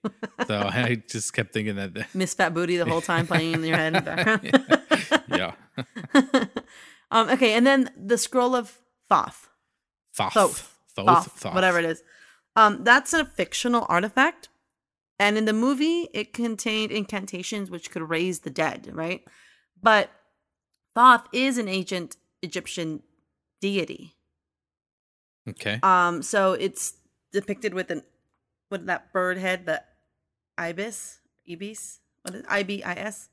[0.48, 3.76] so i just kept thinking that Miss Fat Booty the whole time playing in your
[3.76, 5.14] head in the background.
[5.40, 6.57] yeah
[7.10, 9.48] um, okay, and then the scroll of Thoth.
[10.14, 10.34] Thoth.
[10.34, 10.78] Thoth.
[10.94, 11.06] Thoth.
[11.06, 11.54] Thoth, Thoth.
[11.54, 12.02] whatever it is.
[12.56, 14.48] Um, that's a fictional artifact.
[15.20, 19.22] And in the movie, it contained incantations which could raise the dead, right?
[19.80, 20.10] But
[20.94, 23.02] Thoth is an ancient Egyptian
[23.60, 24.14] deity.
[25.48, 25.80] Okay.
[25.82, 26.94] Um, so it's
[27.32, 28.02] depicted with an
[28.70, 29.82] with that bird head, the
[30.58, 33.28] ibis, ibis, what is I B I S?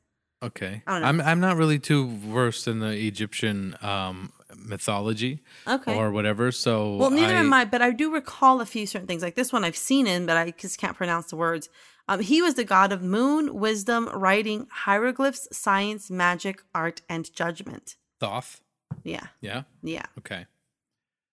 [0.46, 0.82] Okay.
[0.88, 1.08] I don't know.
[1.08, 5.94] I'm I'm not really too versed in the Egyptian um mythology Okay.
[5.96, 6.52] or whatever.
[6.52, 9.22] So Well, neither I, am I, but I do recall a few certain things.
[9.22, 11.70] Like this one, I've seen in, but I just can't pronounce the words.
[12.08, 17.96] Um, he was the god of moon, wisdom, writing, hieroglyphs, science, magic, art, and judgment.
[18.20, 18.62] Thoth.
[19.04, 19.64] Yeah, Yeah.
[19.82, 20.06] yeah.
[20.20, 20.46] Okay.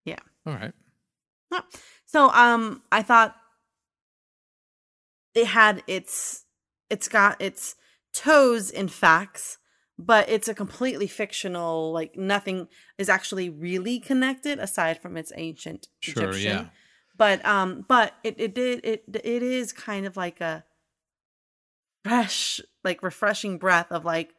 [0.04, 0.18] Yeah.
[0.46, 0.72] All right.
[2.06, 3.36] So, um, I thought
[5.34, 6.44] it had its
[6.90, 7.76] it's got its
[8.12, 9.58] toes in facts,
[9.98, 15.88] but it's a completely fictional like nothing is actually really connected aside from its ancient
[16.00, 16.42] Sure, Egyptian.
[16.42, 16.64] yeah.
[17.16, 20.64] But um but it it did it it is kind of like a
[22.04, 24.34] fresh like refreshing breath of like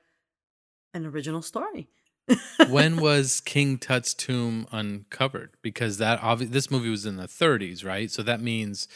[0.93, 1.89] an original story.
[2.69, 5.51] when was King Tut's tomb uncovered?
[5.62, 8.09] Because that obvi- this movie was in the 30s, right?
[8.09, 8.88] So that means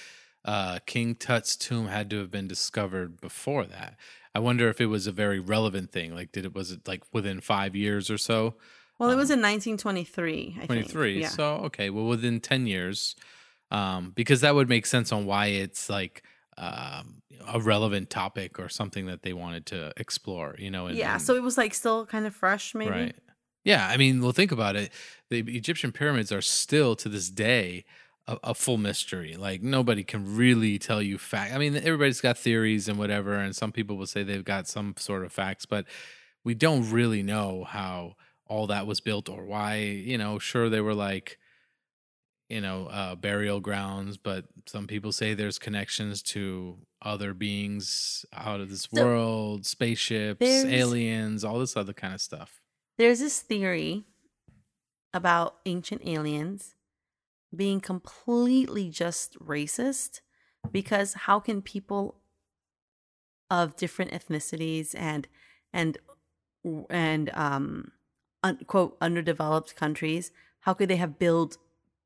[0.47, 3.97] uh, King Tut's tomb had to have been discovered before that.
[4.33, 6.13] I wonder if it was a very relevant thing.
[6.15, 8.55] Like, did it was it like within five years or so?
[8.97, 10.67] Well, it was Um, in 1923, I think.
[10.67, 11.21] 23.
[11.21, 11.27] Yeah.
[11.29, 13.15] So okay, well within 10 years,
[13.71, 16.23] um, because that would make sense on why it's like
[16.57, 20.55] um, a relevant topic or something that they wanted to explore.
[20.57, 20.87] You know?
[20.87, 22.89] and- yeah, and- so it was like still kind of fresh maybe.
[22.91, 23.15] Right.
[23.63, 24.91] Yeah, I mean, well, think about it.
[25.29, 27.83] The Egyptian pyramids are still to this day
[28.27, 29.35] a, a full mystery.
[29.35, 31.53] Like nobody can really tell you fact.
[31.53, 34.95] I mean, everybody's got theories and whatever, and some people will say they've got some
[34.97, 35.85] sort of facts, but
[36.43, 39.77] we don't really know how all that was built or why.
[39.77, 41.37] You know, sure they were like,
[42.49, 48.61] you know, uh, burial grounds, but some people say there's connections to other beings out
[48.61, 52.61] of this So, world, spaceships, aliens, all this other kind of stuff.
[52.97, 54.05] There's this theory
[55.13, 56.76] about ancient aliens
[57.55, 60.21] being completely just racist
[60.71, 62.19] because how can people
[63.49, 65.27] of different ethnicities and
[65.71, 65.97] and
[66.89, 67.91] and um
[68.43, 70.31] un, quote underdeveloped countries
[70.61, 71.57] how could they have built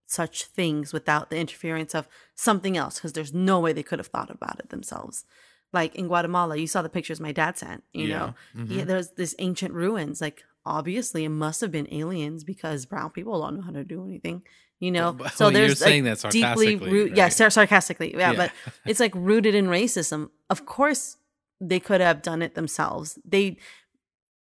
[0.05, 4.07] such things without the interference of something else because there's no way they could have
[4.07, 5.25] thought about it themselves
[5.73, 8.77] like in guatemala you saw the pictures my dad sent you know Mhm.
[8.77, 10.21] yeah, there's this ancient ruins.
[10.21, 14.05] Like obviously, it must have been aliens because brown people don't know how to do
[14.05, 14.43] anything.
[14.81, 17.15] You know, But- so well, you're there's saying like, that deeply sarcastically, root.
[17.15, 17.33] Yeah, right?
[17.33, 18.13] sar- sarcastically.
[18.17, 18.37] Yeah, Yeah.
[18.37, 18.51] but
[18.85, 20.29] it's like rooted in racism.
[20.49, 21.17] Of course,
[21.61, 23.17] they could have done it themselves.
[23.23, 23.57] They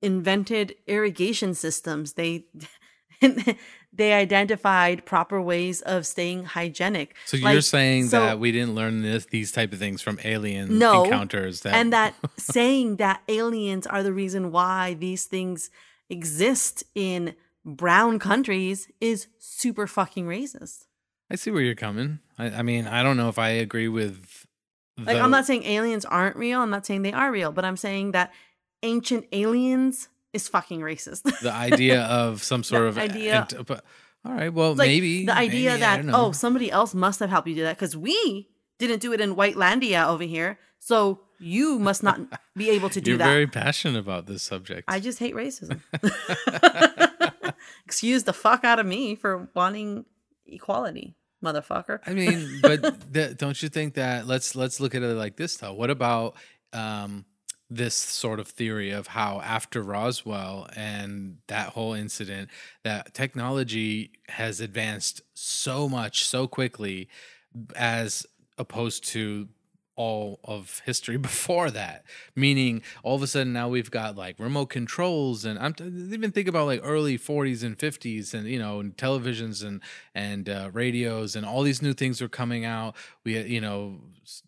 [0.02, 2.14] invented irrigation systems.
[2.14, 2.46] They
[3.92, 7.14] they identified proper ways of staying hygienic.
[7.26, 10.78] So you're saying so- that we didn't learn this these type of things from alien
[10.78, 15.70] No, encounters that and that saying that aliens are the reason why these things
[16.08, 20.86] exist in brown countries is super fucking racist.
[21.30, 22.18] I see where you're coming.
[22.38, 24.46] I, I mean, I don't know if I agree with
[24.98, 27.76] Like I'm not saying aliens aren't real, I'm not saying they are real, but I'm
[27.76, 28.32] saying that
[28.82, 31.22] ancient aliens is fucking racist.
[31.40, 33.84] the idea of some sort of idea- int- but
[34.24, 37.48] all right, well, like maybe the idea maybe, that oh somebody else must have helped
[37.48, 42.02] you do that because we didn't do it in Whitelandia over here, so you must
[42.02, 42.20] not
[42.54, 43.24] be able to do that.
[43.24, 44.84] you're very passionate about this subject.
[44.88, 45.80] I just hate racism.
[47.84, 50.04] Excuse the fuck out of me for wanting
[50.46, 52.00] equality, motherfucker.
[52.06, 55.56] I mean, but th- don't you think that let's let's look at it like this
[55.56, 55.72] though.
[55.72, 56.36] What about
[56.72, 57.24] um
[57.70, 62.50] this sort of theory of how after Roswell and that whole incident
[62.82, 67.08] that technology has advanced so much so quickly
[67.76, 68.26] as
[68.58, 69.48] opposed to
[70.00, 72.04] all of history before that.
[72.34, 76.32] Meaning all of a sudden now we've got like remote controls and i'm t- even
[76.32, 79.82] think about like early 40s and 50s and you know and televisions and
[80.14, 82.96] and uh, radios and all these new things were coming out.
[83.24, 84.00] We had, you know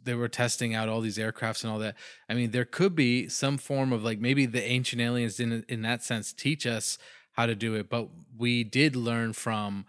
[0.03, 1.97] they were testing out all these aircrafts and all that.
[2.31, 5.83] I mean there could be some form of like maybe the ancient aliens didn't in
[5.83, 6.97] that sense teach us
[7.33, 9.85] how to do it but we did learn from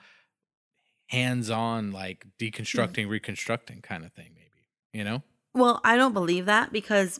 [1.07, 5.21] hands-on like deconstructing reconstructing kind of thing maybe you know
[5.53, 7.19] Well, I don't believe that because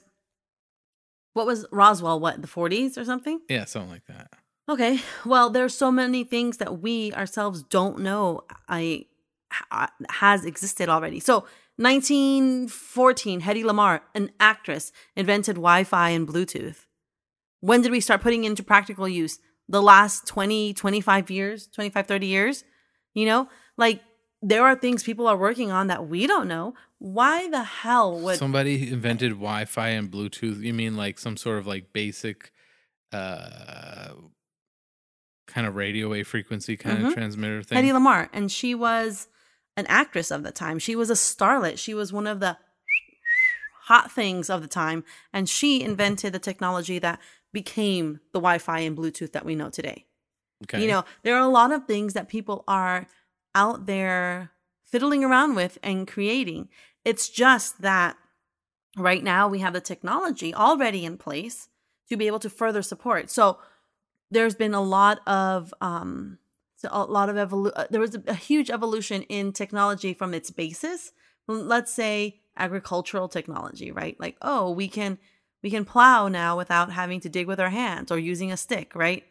[1.34, 2.20] what was Roswell?
[2.20, 3.40] What the 40s or something?
[3.50, 4.30] yeah something like that
[4.70, 5.00] Okay.
[5.26, 8.42] Well, there's so many things that we ourselves don't know.
[8.68, 9.06] I
[9.52, 11.20] ha- has existed already.
[11.20, 11.46] So,
[11.78, 16.86] 1914, Hedy Lamarr, an actress, invented Wi-Fi and Bluetooth.
[17.62, 19.40] When did we start putting into practical use?
[19.68, 22.64] The last 20, 25 years, 25, 30 years?
[23.16, 24.02] You know, like
[24.46, 26.74] there are things people are working on that we don't know.
[27.00, 31.66] Why the hell would somebody invented wi-fi and bluetooth you mean like some sort of
[31.68, 32.52] like basic
[33.12, 34.14] uh
[35.48, 37.08] kind of radio wave frequency kind Mhm.
[37.08, 39.28] of transmitter thing Hedy Lamarr, and she was
[39.76, 40.78] an actress of the time.
[40.80, 41.78] She was a starlet.
[41.78, 42.58] She was one of the
[43.86, 45.04] hot things of the time,
[45.34, 47.20] and she invented the technology that
[47.52, 50.06] became the Wi-Fi and Bluetooth that we know today.
[50.64, 53.08] okay You know, there are a lot of things that people are
[53.56, 54.52] out there
[54.84, 56.70] fiddling around with and creating.
[57.04, 58.16] It's just that
[58.98, 61.70] right now we have the technology already in place
[62.10, 63.30] to be able to further support.
[63.32, 63.58] So
[64.30, 66.38] there's been a lot of um
[66.90, 70.52] a lot of evolu- uh, there was a, a huge evolution in technology from its
[70.52, 71.14] basis.
[71.48, 74.20] Let's say agricultural technology, right?
[74.20, 75.18] Like, oh, we can
[75.62, 78.94] we can plow now without having to dig with our hands or using a stick,
[78.96, 79.24] right?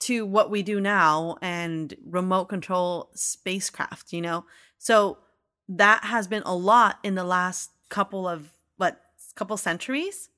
[0.00, 4.44] To what we do now and remote control spacecraft, you know?
[4.78, 5.18] So
[5.68, 9.00] that has been a lot in the last couple of what
[9.34, 10.30] couple centuries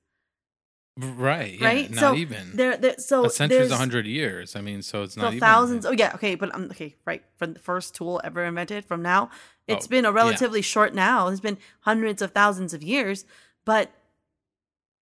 [0.96, 1.58] Right.
[1.58, 2.50] Yeah, right Not so even.
[2.54, 4.54] there, there so a century's a hundred years.
[4.56, 7.22] I mean, so it's so not even thousands oh yeah okay but um, okay right
[7.36, 9.30] from the first tool ever invented from now
[9.66, 10.14] it's Oh, been a yeah.
[10.14, 13.24] relatively short now it's been hundreds of thousands of years
[13.64, 13.90] but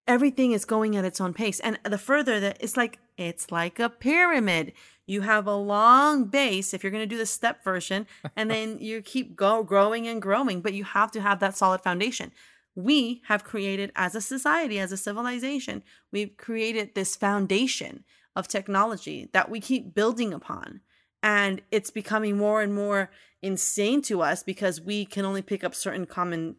[0.06, 3.78] everything is going at its own pace and the further that it's like it's like
[3.80, 4.72] a pyramid.
[5.04, 8.78] You have a long base if you're going to do the step version and then
[8.78, 12.32] you keep go growing and growing but you have to have that solid foundation.
[12.74, 18.04] We have created as a society as a civilization we've created this foundation
[18.36, 20.80] of technology that we keep building upon
[21.20, 23.10] and it's becoming more and more
[23.42, 26.54] insane to us because we can only pick up certain common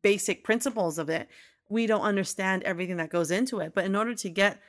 [0.00, 1.28] basic principles of it.
[1.68, 4.62] We don't understand everything that goes into it but in order to get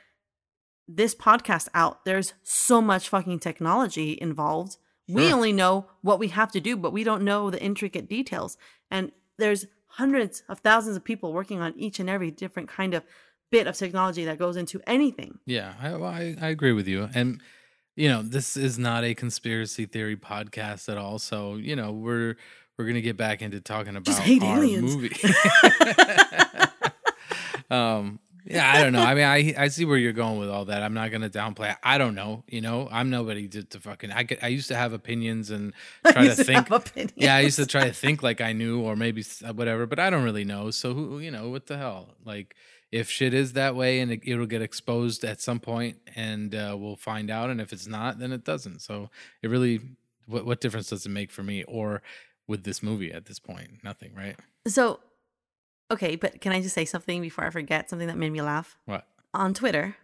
[0.95, 4.77] this podcast out there's so much fucking technology involved
[5.07, 8.57] we only know what we have to do but we don't know the intricate details
[8.89, 13.03] and there's hundreds of thousands of people working on each and every different kind of
[13.51, 17.09] bit of technology that goes into anything Yeah, I, well, I I agree with you,
[17.13, 17.41] and
[17.95, 21.19] you know this is not a conspiracy theory podcast at all.
[21.19, 22.37] So you know we're
[22.77, 24.95] we're gonna get back into talking about hate our aliens.
[24.95, 25.11] movie.
[27.69, 29.01] um, yeah, I don't know.
[29.01, 30.81] I mean, I I see where you're going with all that.
[30.83, 31.71] I'm not gonna downplay.
[31.71, 31.77] it.
[31.83, 32.43] I don't know.
[32.47, 34.11] You know, I'm nobody to, to fucking.
[34.11, 35.73] I could, I used to have opinions and
[36.07, 37.13] try to to think.
[37.15, 39.99] Yeah, I used to try to think like I knew, or maybe uh, whatever, but
[39.99, 40.71] I don't really know.
[40.71, 42.15] So who, you know, what the hell?
[42.25, 42.55] Like,
[42.91, 46.75] if shit is that way, and it, it'll get exposed at some point, and uh,
[46.77, 47.49] we'll find out.
[47.49, 48.79] And if it's not, then it doesn't.
[48.79, 49.09] So
[49.41, 49.81] it really,
[50.25, 52.01] what what difference does it make for me or
[52.47, 53.83] with this movie at this point?
[53.83, 54.35] Nothing, right?
[54.67, 54.99] So,
[55.91, 57.89] okay, but can I just say something before I forget?
[57.89, 59.05] Something that made me laugh What?
[59.33, 59.95] on Twitter.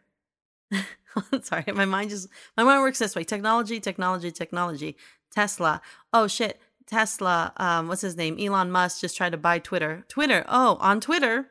[1.41, 4.95] Sorry, my mind just my mind works this way: technology, technology, technology.
[5.33, 5.81] Tesla.
[6.13, 7.53] Oh shit, Tesla.
[7.57, 8.37] Um, what's his name?
[8.39, 10.05] Elon Musk just tried to buy Twitter.
[10.07, 10.45] Twitter.
[10.47, 11.47] Oh, on Twitter,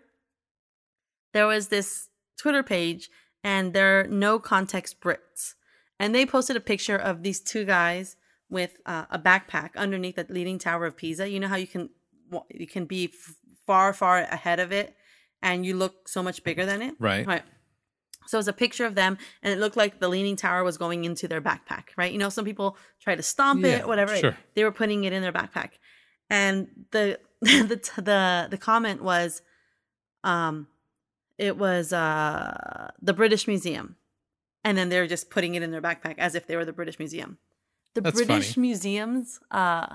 [1.33, 3.11] there was this Twitter page,
[3.45, 5.55] and they're no context Brits,
[5.99, 8.17] and they posted a picture of these two guys
[8.49, 11.29] with uh, a backpack underneath the leaning tower of Pisa.
[11.29, 11.91] You know how you can
[12.51, 13.13] you can be
[13.67, 14.95] far far ahead of it,
[15.43, 16.95] and you look so much bigger than it.
[16.99, 17.27] Right.
[17.27, 17.43] Right.
[18.29, 20.77] So it was a picture of them, and it looked like the leaning tower was
[20.79, 22.11] going into their backpack, right?
[22.11, 24.17] You know, some people try to stomp Yeah, it, whatever.
[24.17, 24.37] sure.
[24.55, 25.73] They were putting it in their backpack,
[26.29, 29.43] and the the the the comment was,
[30.25, 30.67] um,
[31.39, 33.95] it was uh the British Museum,
[34.65, 36.99] and then they're just putting it in their backpack as if they were the British
[36.99, 37.39] Museum.
[37.95, 38.67] The That's British funny.
[38.69, 39.87] Museum's uh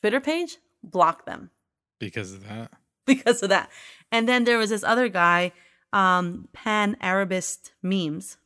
[0.00, 1.50] Twitter page blocked them
[1.98, 2.70] Because of that.
[3.16, 3.70] because of that.
[4.12, 5.52] And then there was this other guy,
[5.92, 8.36] um, Pan Arabist Memes.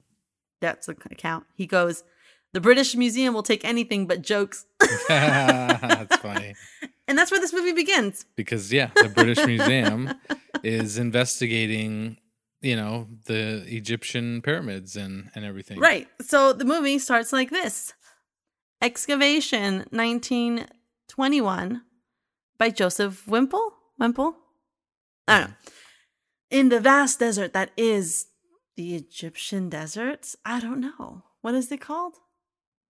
[0.61, 1.45] That's the account.
[1.55, 2.05] He goes,
[2.53, 4.67] The British Museum will take anything but jokes.
[5.09, 6.55] That's funny.
[7.09, 8.25] And that's where this movie begins.
[8.37, 10.15] Because yeah, the British Museum
[10.63, 12.19] is investigating,
[12.61, 15.81] you know, the Egyptian pyramids and and everything.
[15.81, 16.07] Right.
[16.21, 17.95] So the movie starts like this
[18.81, 21.83] Excavation 1921
[22.59, 23.75] by Joseph Whemple.
[23.97, 24.37] Whemple?
[25.29, 25.55] I don't know.
[26.51, 28.27] In the vast desert that is
[28.77, 30.37] the Egyptian deserts.
[30.45, 31.23] I don't know.
[31.43, 32.15] What is it called?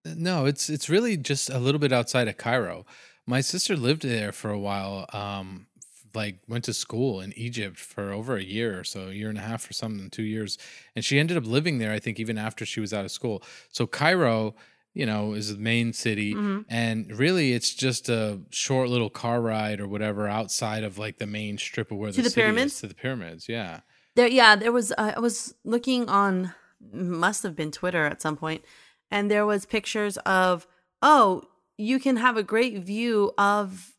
[0.04, 2.86] No, it's it's really just a little bit outside of Cairo.
[3.26, 5.06] My sister lived there for a while.
[5.12, 5.66] Um,
[6.14, 9.38] like went to school in Egypt for over a year or so, a year and
[9.38, 10.58] a half or something, two years,
[10.96, 11.92] and she ended up living there.
[11.92, 13.42] I think even after she was out of school.
[13.70, 14.54] So Cairo,
[14.94, 16.64] you know, is the main city, Mhm.
[16.68, 21.26] and really it's just a short little car ride or whatever outside of like the
[21.26, 22.80] main strip of where To the, the city is, pyramids?
[22.80, 23.48] to the pyramids.
[23.48, 23.80] Yeah,
[24.16, 24.92] There, yeah, there was.
[24.92, 26.52] Uh, I was looking on,
[26.92, 28.64] must have been Twitter at some point,
[29.10, 30.66] and there was pictures of.
[31.02, 31.44] Oh,
[31.78, 33.94] you can have a great view of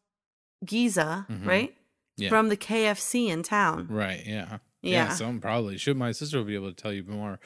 [0.66, 1.46] Giza, Mhm.
[1.48, 1.76] right,
[2.18, 3.88] yeah, from the KFC in town.
[3.90, 4.58] right, yeah.
[4.84, 5.08] Yeah.
[5.08, 5.96] Yeah, some probably should.
[5.96, 7.40] My sister will be able to tell you more.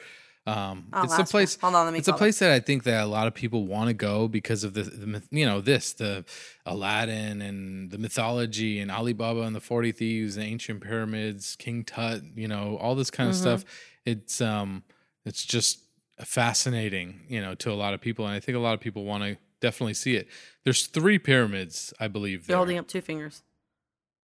[0.48, 1.58] Um, I'll it's a place.
[1.60, 1.98] Hold on, let me.
[1.98, 4.62] It's a place that I think that a lot of people want to go because
[4.62, 6.24] of the, the you know this the
[6.64, 12.22] Aladdin and the mythology and Alibaba and the Forty Thieves and ancient pyramids, King Tut,
[12.36, 13.40] you know all this kind of Mhm.
[13.40, 13.64] stuff.
[14.04, 14.84] It's um
[15.24, 15.80] it's just
[16.24, 19.04] fascinating, you know, to a lot of people, and I think a lot of people
[19.04, 20.28] want to definitely see it.
[20.64, 22.42] There's three pyramids, I believe.
[22.42, 22.56] You're there.
[22.58, 23.42] holding up two fingers.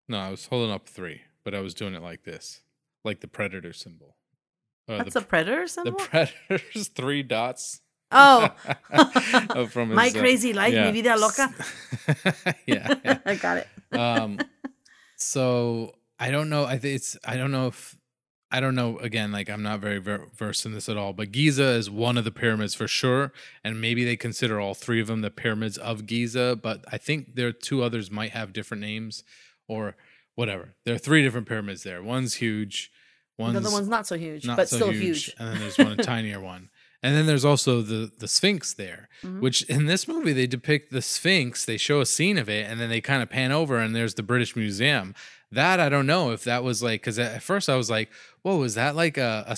[0.07, 2.61] No, I was holding up three, but I was doing it like this,
[3.03, 4.15] like the predator symbol.
[4.87, 5.93] Uh, That's the, a predator the symbol.
[5.99, 7.81] predator's three dots.
[8.11, 8.49] oh,
[9.55, 11.53] Oh, from my his, uh, crazy life, mi vida loca.
[12.67, 13.19] yeah, yeah.
[13.25, 13.67] I got it.
[13.97, 14.39] Um,
[15.17, 16.65] so I don't know.
[16.65, 17.17] I think it's.
[17.25, 17.97] I don't know if.
[18.51, 18.97] I don't know.
[18.99, 21.13] Again, like I'm not very ver- versed in this at all.
[21.13, 23.31] But Giza is one of the pyramids for sure,
[23.63, 26.59] and maybe they consider all three of them the pyramids of Giza.
[26.61, 29.23] But I think there are two others might have different names,
[29.67, 29.95] or
[30.35, 30.75] whatever.
[30.85, 32.03] There are three different pyramids there.
[32.03, 32.91] One's huge.
[33.37, 35.33] One's the other one's not so huge, not but so still huge.
[35.39, 36.69] and then there's one a tinier one.
[37.01, 39.41] And then there's also the the Sphinx there, Mhm.
[39.41, 41.65] which in this movie they depict the Sphinx.
[41.65, 44.13] They show a scene of it, and then they kind of pan over, and there's
[44.13, 45.13] the British Museum.
[45.51, 48.09] That I don't know if that was like because at first I was like,
[48.43, 49.57] "Whoa, was that like a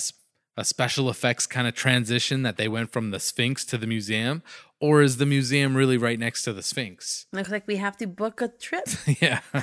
[0.58, 4.42] a special effects kind of transition that they went from the Sphinx to the museum,
[4.80, 8.06] or is the museum really right next to the Sphinx?" Looks like we have to
[8.08, 8.86] book a trip.
[9.20, 9.40] yeah,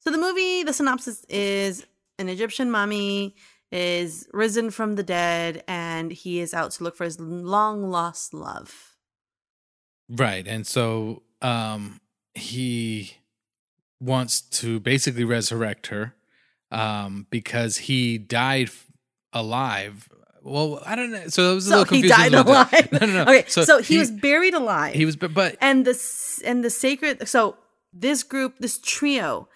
[0.00, 1.86] so the movie, the synopsis is
[2.18, 3.34] an Egyptian mummy
[3.72, 8.32] is risen from the dead and he is out to look for his long lost
[8.32, 8.96] love.
[10.08, 10.46] Right.
[10.46, 12.00] And so um
[12.34, 13.14] he
[14.00, 16.14] wants to basically resurrect her
[16.70, 18.70] um because he died
[19.32, 20.08] alive.
[20.42, 21.26] Well, I don't know.
[21.26, 22.32] So it was a So little he confusing.
[22.32, 22.70] died alive.
[22.70, 22.92] that.
[23.00, 23.32] No, no, no.
[23.32, 24.94] Okay, so, he, was buried alive.
[24.94, 27.56] he was but, but and the and the sacred so
[27.92, 29.48] this group this trio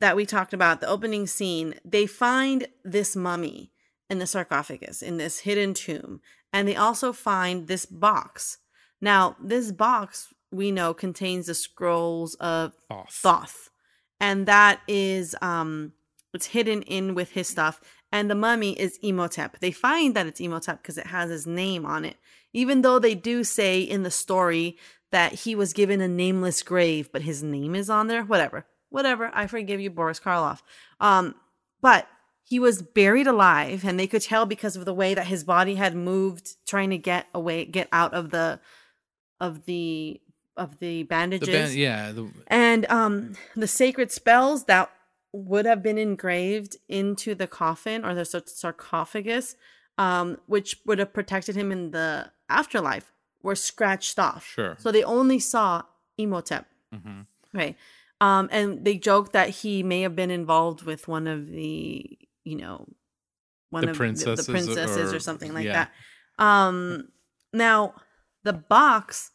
[0.00, 3.72] that we talked about the opening scene they find this mummy
[4.08, 6.20] in the sarcophagus in this hidden tomb
[6.52, 8.58] and they also find this box
[9.00, 13.20] now this box we know contains the scrolls of off.
[13.22, 13.70] thoth
[14.18, 15.92] and that is um
[16.32, 17.80] it's hidden in with his stuff
[18.12, 19.58] and the mummy is Imhotep.
[19.60, 22.16] They find that it's Imhotep because it has his name on it,
[22.52, 24.76] even though they do say in the story
[25.12, 28.24] that he was given a nameless grave, but his name is on there.
[28.24, 29.30] Whatever, whatever.
[29.32, 30.60] I forgive you, Boris Karloff.
[31.00, 31.34] Um,
[31.80, 32.06] but
[32.44, 35.76] he was buried alive, and they could tell because of the way that his body
[35.76, 38.60] had moved, trying to get away, get out of the
[39.40, 40.20] of the
[40.56, 44.90] of the The bandages band, yeah, the, and um the sacred spells that
[45.32, 49.54] would have been engraved into the coffin or the sar- sarcophagus
[49.96, 53.12] um which would have protected him in the afterlife
[53.42, 54.74] were scratched off Sure.
[54.78, 55.82] so they only saw
[56.18, 57.26] Imhotep mhm.
[57.54, 57.76] right
[58.20, 62.06] um and they joked that he may have been involved with one of the
[62.44, 62.86] you know
[63.70, 65.86] one The of princesses the, the princesses or, or- something like yeah.
[66.38, 67.08] that um
[67.52, 67.94] now
[68.44, 69.30] the box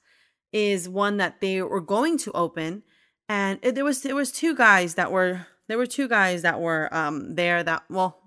[0.52, 2.84] is one that they were going to open
[3.30, 6.60] and it, there was there was two guys that were there were two guys that
[6.62, 8.22] were um there that well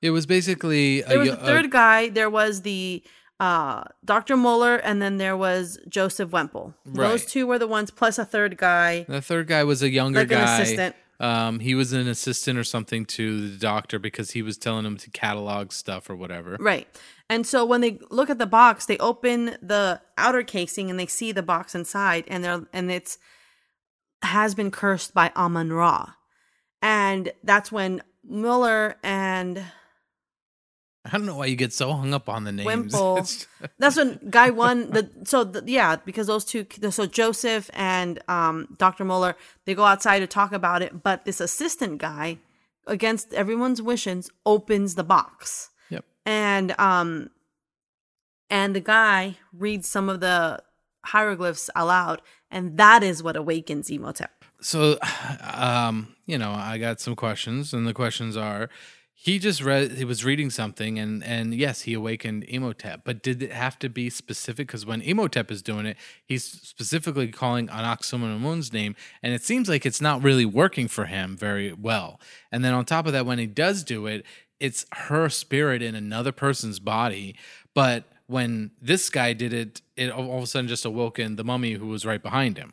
[0.00, 3.02] It was basically there was yo- the third guy there was the
[3.40, 4.36] uh Dr.
[4.36, 6.74] Muller and then there was Joseph Whemple.
[6.84, 7.08] Right.
[7.08, 10.20] Those two were the ones plus a third guy the third guy was a younger
[10.20, 10.40] like guy.
[10.40, 10.96] an assistant.
[11.20, 14.96] Um, he was an assistant or something to the doctor because he was telling him
[14.98, 16.56] to catalog stuff or whatever.
[16.60, 16.86] Right.
[17.28, 21.06] And so when they look at the box, they open the outer casing and they
[21.06, 23.18] see the box inside and they're and it's
[24.22, 26.14] has been cursed by Amun Ra.
[26.82, 29.64] And that's when Muller and
[31.08, 32.66] I don't know why you get so hung up on the names.
[32.66, 33.26] Whemple.
[33.78, 38.76] That's when guy one the so the, yeah because those two so Joseph and um
[38.78, 39.04] Dr.
[39.04, 42.38] Muller they go outside to talk about it but this assistant guy
[42.86, 46.04] against everyone's wishes opens the box Yep.
[46.24, 47.30] and um
[48.50, 50.62] and the guy reads some of the
[51.06, 54.98] hieroglyphs aloud and that is what awakens Imhotep so,
[55.52, 58.68] um, you know, I got some questions, and the questions are:
[59.20, 63.42] He just read, he was reading something, and and yes, he awakened Imhotep, but did
[63.42, 64.68] it have to be specific?
[64.68, 69.84] Because when Imhotep is doing it, he's specifically calling Anaxumamun's name, and it seems like
[69.84, 72.20] it's not really working for him very well.
[72.52, 74.24] And then on top of that, when he does do it,
[74.60, 77.34] it's her spirit in another person's body,
[77.74, 81.72] but when this guy did it, it all of a sudden just awoken the mummy
[81.72, 82.72] who was right behind him.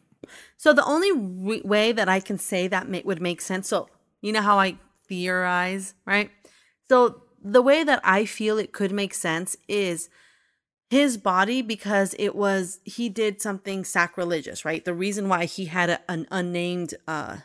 [0.58, 3.68] So the only w- way that I can say that would make sense.
[3.68, 3.90] So
[4.22, 4.78] you know how I
[5.08, 6.32] theorize, right?
[6.90, 10.10] So the way that I feel it could make sense is
[10.90, 14.84] his body because it was he did something sacrilegious, right?
[14.84, 17.38] The reason why he had a, an unnamed uh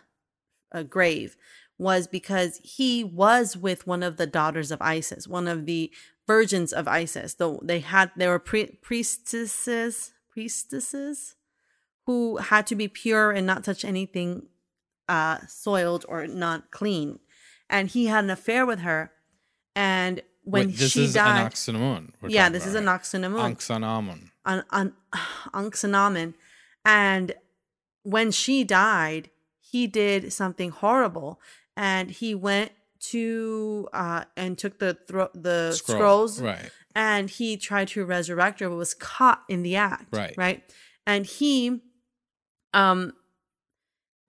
[0.72, 1.36] a grave
[1.78, 5.90] was because he was with one of the daughters of Isis, one of the
[6.26, 7.34] virgins of Isis.
[7.34, 11.34] Though they had they were priestesses, priestesses
[12.06, 14.46] who had to be pure and not touch anything
[15.08, 17.18] uh soiled or not clean.
[17.70, 19.12] And he had an affair with her.
[19.76, 22.10] And when Wait, this she is died, Anaxinamun.
[22.28, 23.56] yeah, this is about, an right?
[23.56, 24.30] Oxanamun
[25.54, 26.34] Anxanamun.
[26.84, 27.34] And
[28.02, 31.40] when she died, he did something horrible,
[31.76, 32.72] and he went
[33.10, 35.96] to uh and took the thro- the Scroll.
[36.28, 36.70] scrolls Right.
[36.94, 40.34] and he tried to resurrect her but was caught in the act Right.
[40.36, 40.62] right
[41.06, 41.80] and he
[42.74, 43.14] um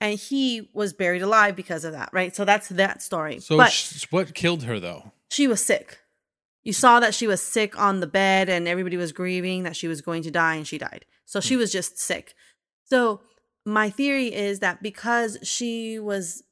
[0.02, 2.36] and he was buried alive because of that, right?
[2.36, 3.39] So that's that story.
[3.39, 5.14] So but sh- what killed her though?
[5.32, 5.99] she was sick.
[6.64, 9.88] You saw that she was sick on the bed and everybody was grieving that she
[9.88, 11.06] was going to die and she died.
[11.26, 11.62] So she hmm.
[11.62, 12.36] was just sick.
[12.84, 13.22] So
[13.66, 16.43] my theory is that because she was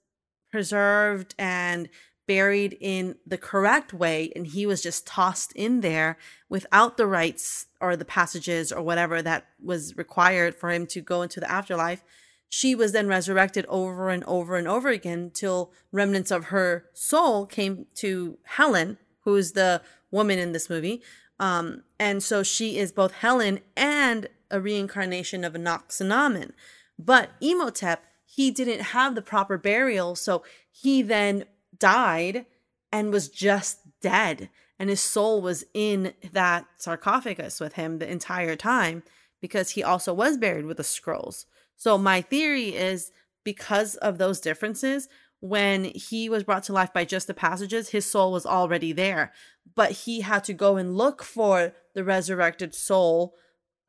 [0.50, 1.89] preserved and
[2.26, 7.66] buried in the correct way and he was just tossed in there without the rites
[7.82, 12.04] or the passages or whatever that was required for him to go into the afterlife
[12.50, 17.45] she was then resurrected over and over and over again till remnants of her soul
[17.45, 19.82] came to Helen, who's the
[20.12, 21.02] woman in this movie.
[21.39, 26.52] Um, and so she is both Helen and a reincarnation of Enoxanamen.
[26.97, 31.45] But Imhotep, he didn't have the proper burial, so he then
[31.78, 32.47] died
[32.91, 34.50] and was just dead.
[34.80, 39.04] And his soul was in that sarcophagus with him the entire time
[39.39, 41.45] because he also was buried with the scrolls.
[41.80, 43.12] So my theory is
[43.46, 45.08] because of those differences,
[45.40, 49.32] when he was brought to life by just the passages, his soul was already there.
[49.76, 53.36] But he had to go and look for the resurrected soul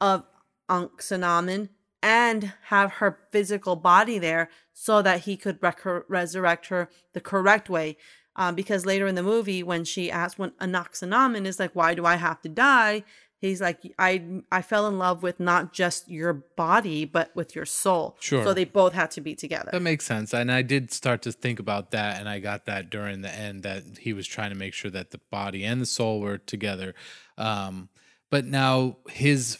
[0.00, 0.24] of
[0.70, 1.70] Ankhsenamen
[2.00, 7.68] and have her physical body there so that he could rec- resurrect her the correct
[7.68, 7.96] way.
[8.36, 12.06] Um, because later in the movie, when she asked, when Anaxanamen is like, "Why do
[12.06, 13.02] I have to die?"
[13.40, 17.64] He's like, "I I fell in love with not just your body, but with your
[17.64, 18.44] soul." Sure.
[18.44, 19.70] So they both had to be together.
[19.72, 20.34] That makes sense.
[20.34, 23.62] And I did start to think about that and I got that during the end
[23.62, 26.94] that he was trying to make sure that the body and the soul were together.
[27.38, 27.88] Um,
[28.30, 29.58] but now his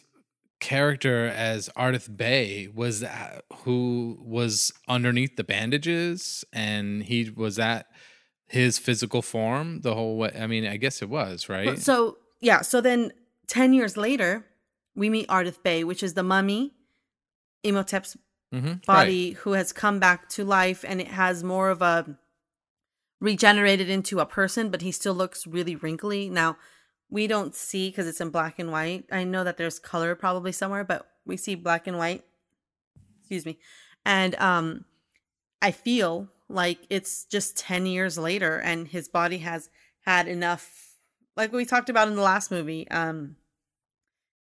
[0.61, 7.87] character as Ardith Bey was that who was underneath the bandages and he was at
[8.47, 10.37] his physical form the whole way.
[10.39, 11.78] I mean, I guess it was, right?
[11.78, 13.12] So yeah, so then
[13.51, 14.46] ten years later,
[14.94, 16.72] we meet Ardith Bey, which is the mummy,
[17.64, 18.16] Imhotep's
[18.55, 18.74] mm-hmm.
[18.86, 22.16] body who has come back to life and it has more of a
[23.20, 26.30] regenerated into a person but he still looks really wrinkly.
[26.30, 26.57] Now
[27.11, 29.05] we don't see because it's in black and white.
[29.11, 32.24] I know that there's color probably somewhere but we see black and white.
[33.20, 33.59] Excuse me.
[34.05, 34.84] And um
[35.62, 39.68] i feel like it's just 10 years later and his body has
[40.01, 40.96] had enough
[41.36, 43.36] like we talked about in the last movie um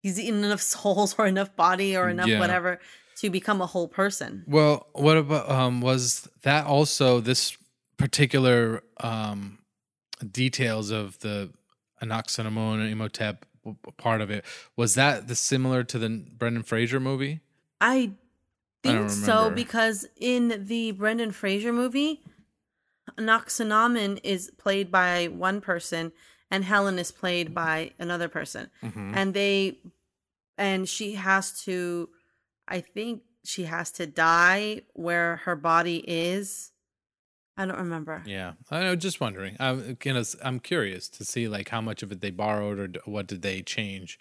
[0.03, 2.39] he's eaten enough souls or enough body or enough Yeah.
[2.39, 2.81] whatever
[3.17, 7.57] to become a whole person Well, what about um was that also this
[7.97, 9.59] particular um
[10.31, 11.51] details of the
[12.03, 13.45] Anaxenamon and Imhotep
[13.97, 14.45] part of it
[14.77, 17.41] was that the similar to the Brendan Fraser movie?
[17.81, 18.11] I I
[18.83, 22.23] think don't so because in the Brendan Fraser movie,
[23.19, 26.13] Noxanamen is played by one person
[26.51, 28.71] and Helen is played by another person.
[28.83, 29.13] Mhm.
[29.17, 29.79] And they
[30.57, 32.09] and she has to
[32.67, 36.73] I think she has to die where her body is.
[37.57, 38.23] I don't remember.
[38.27, 39.57] Yeah, I was just wondering.
[39.59, 43.01] I'm you know, I'm curious to see like how much of it they borrowed or
[43.11, 44.19] what did they change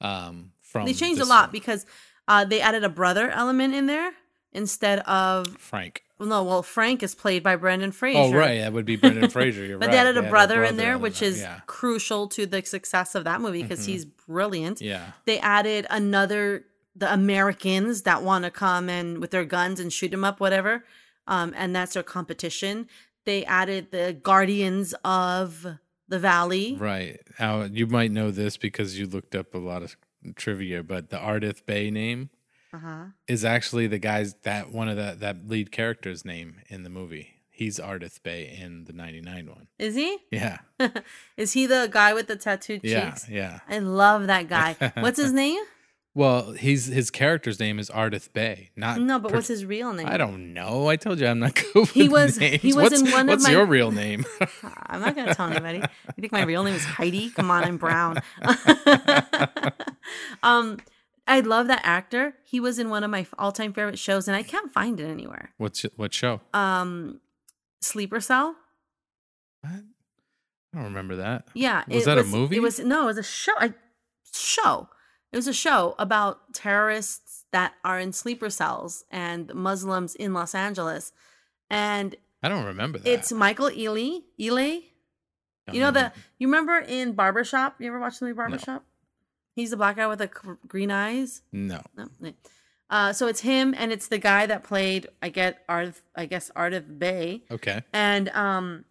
[0.00, 1.52] um from They changed a lot one.
[1.52, 1.86] because
[2.28, 4.12] uh, they added a brother element in there
[4.52, 6.02] instead of Frank.
[6.28, 6.42] No.
[6.44, 8.18] Well, Frank is played by Brendan Fraser.
[8.18, 9.64] Oh right, that would be Brendan Fraser.
[9.64, 9.92] You're But right.
[9.92, 13.24] they added a brother, in there, which that, is yeah, crucial to the success of
[13.24, 13.86] that movie because Mhm.
[13.86, 14.80] he's brilliant.
[14.80, 15.12] yeah.
[15.26, 16.64] They added another,
[16.96, 20.84] the Americans that want to come and with their guns and shoot him up, whatever.
[21.26, 22.88] Um, and that's their competition.
[23.24, 25.66] They added the Guardians of
[26.08, 26.76] the Valley.
[26.78, 27.20] Right.
[27.38, 29.96] Now you might know this because you looked up a lot of
[30.36, 32.30] trivia, but the Ardith Bey name
[32.74, 33.04] Uh-huh.
[33.28, 37.28] is actually the guy's that one of the that lead character's name in the movie.
[37.50, 39.68] He's Ardith Bey in the '99 one.
[39.78, 40.18] Is he?
[40.30, 40.58] Yeah.
[41.36, 43.10] Is he the guy with the tattooed Yeah.
[43.10, 43.28] cheeks?
[43.28, 43.60] Yeah.
[43.68, 44.74] I love that guy.
[44.98, 45.62] What's his name?
[46.14, 48.70] Well, he's his character's name is Ardith Bey.
[48.76, 50.06] Not No, but per- what's his real name?
[50.06, 50.86] I don't know.
[50.88, 52.62] I told you I'm not good with He was- he names.
[52.64, 54.24] was what's, in one of what's my- your real name?
[54.88, 55.78] I'm not gonna tell anybody.
[55.78, 57.30] You think my real name is Heidi?
[57.30, 58.20] Come on, I'm brown.
[60.42, 60.78] um,
[61.26, 62.34] I love that actor.
[62.44, 65.52] He was in one of my all-time favorite shows, and I can't find it anywhere.
[65.56, 66.40] What's what show?
[66.52, 67.20] Um,
[67.80, 68.56] Sleeper Cell.
[69.60, 69.72] What?
[70.74, 71.48] I don't remember that.
[71.54, 72.56] Yeah, Was that a movie?
[72.56, 73.52] It was no, it was a show.
[73.60, 73.72] A
[74.34, 74.88] show.
[75.30, 80.54] It was a show about terrorists that are in sleeper cells and Muslims in Los
[80.54, 81.12] Angeles,
[81.70, 83.08] and I don't remember that.
[83.08, 84.22] it's Michael Ealy.
[84.40, 84.84] Ealy.
[85.70, 87.76] You know the you remember in Barbershop?
[87.80, 88.84] You ever watch the movie Barbershop?
[89.54, 90.30] He's the black guy with the
[90.66, 91.42] green eyes.
[91.52, 91.82] No.
[91.96, 92.08] No.
[92.88, 95.94] Uh, so it's him, and it's the guy that played I get Art.
[96.14, 97.82] I guess Ardith Bey, Okay.
[97.92, 98.84] and um,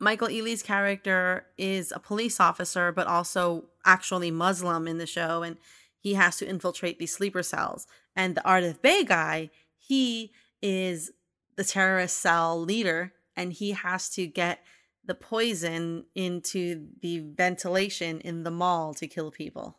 [0.00, 5.56] Michael Ealy's character is a police officer, but also actually Muslim in the show, and
[5.98, 7.86] he has to infiltrate these sleeper cells.
[8.14, 11.10] And the Ardith Bey guy, he is
[11.56, 14.60] the terrorist cell leader and he has to get
[15.06, 19.78] the poison into the ventilation in the mall to kill people.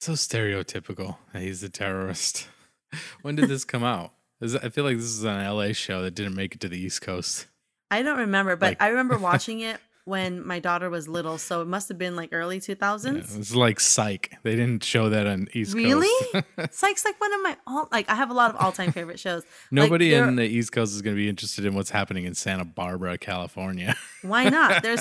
[0.00, 2.48] So stereotypical he's a terrorist.
[3.22, 4.12] when did this come out?
[4.40, 6.78] Is I feel like this is an LA show that didn't make it to the
[6.78, 7.46] East Coast.
[7.90, 11.62] I don't remember, but Like- I remember watching it when my daughter was little, so
[11.62, 13.04] it must have been like early 2000s.
[13.12, 14.32] Yeah, it's like Psych.
[14.44, 16.06] They didn't show that on East Really?
[16.32, 16.46] Coast.
[16.56, 16.68] Really?
[16.70, 19.42] Psych's like one of my all like I have a lot of all-time favorite shows.
[19.72, 22.34] Nobody there- in the East Coast is going to be interested in what's happening in
[22.34, 23.96] Santa Barbara, California.
[24.22, 24.82] Why not?
[24.84, 25.00] There's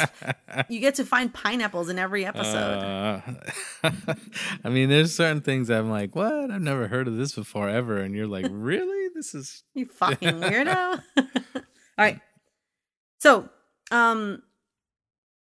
[0.70, 3.24] you get to find pineapples in every episode.
[3.84, 3.94] Uh,
[4.64, 6.50] I mean, there's certain things I'm like, what?
[6.50, 7.98] I've never heard of this before ever.
[7.98, 9.10] And you're like, really?
[9.14, 11.02] This is You fucking weirdo.
[11.18, 11.62] All
[11.98, 12.20] right.
[13.20, 13.50] So,
[13.92, 14.42] um,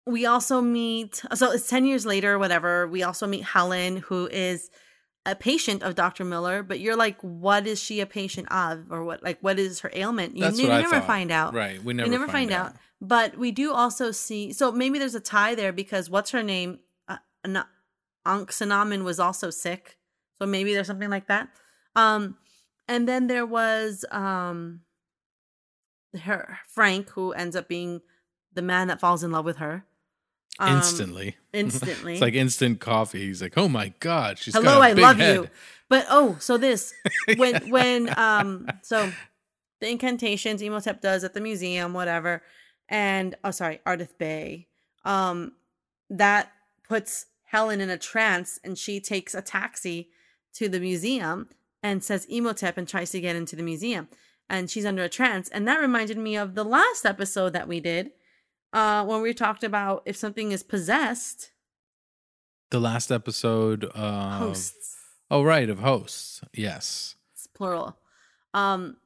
[0.07, 2.89] we also meet, so it's 10 years later, whatever.
[2.89, 4.71] We also meet Helen, who is
[5.27, 6.25] a patient of Dr.
[6.25, 8.91] Miller, but you're like, what is she a patient of?
[8.91, 10.37] Or what, like, what is her ailment?
[10.37, 11.07] You, That's you what I never thought.
[11.07, 11.55] find out.
[11.55, 11.83] right.
[11.83, 12.75] We never, we never find, out.
[13.01, 16.81] But we do also see, so maybe there's a tie there because what's her name?
[17.09, 19.99] Uh, An- was also sick.
[20.41, 21.49] So maybe there's something like that.
[21.95, 22.37] Um,
[22.89, 24.81] and then there was um
[26.23, 28.01] her Frank, who ends up being
[28.53, 29.85] the man that falls in love with her.
[30.61, 31.37] Um, Instantly.
[31.55, 32.13] Instantly.
[32.13, 33.27] It's like instant coffee.
[33.27, 34.39] He's like, oh my God.
[34.39, 35.35] She's Hello, I love head.
[35.35, 35.49] you.
[35.89, 36.95] But oh, so this
[37.37, 39.11] when when um so
[39.81, 42.43] the incantations Imhotep does at the museum, whatever,
[42.89, 44.69] and oh sorry, Ardith Bey,
[45.05, 45.53] um,
[46.11, 46.53] that
[46.87, 50.11] puts Helen in a trance, and she takes a taxi
[50.55, 51.49] to the museum
[51.83, 54.09] and says Imhotep and tries to get into the museum,
[54.49, 57.81] and she's under a trance, and that reminded me of the last episode that we
[57.81, 58.13] did,
[58.73, 61.51] uh, when we talked about if something is possessed,
[62.71, 63.85] The last episode.
[63.85, 64.97] Of, hosts.
[65.31, 65.69] Oh, right.
[65.69, 66.41] Of hosts.
[66.55, 67.17] Yes.
[67.33, 67.97] it's plural
[68.53, 68.97] um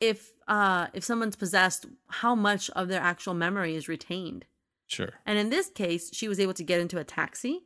[0.00, 4.46] if uh if someone's possessed how much of their actual memory is retained
[4.86, 5.12] Sure.
[5.26, 7.60] and in this case she was able to get into a taxi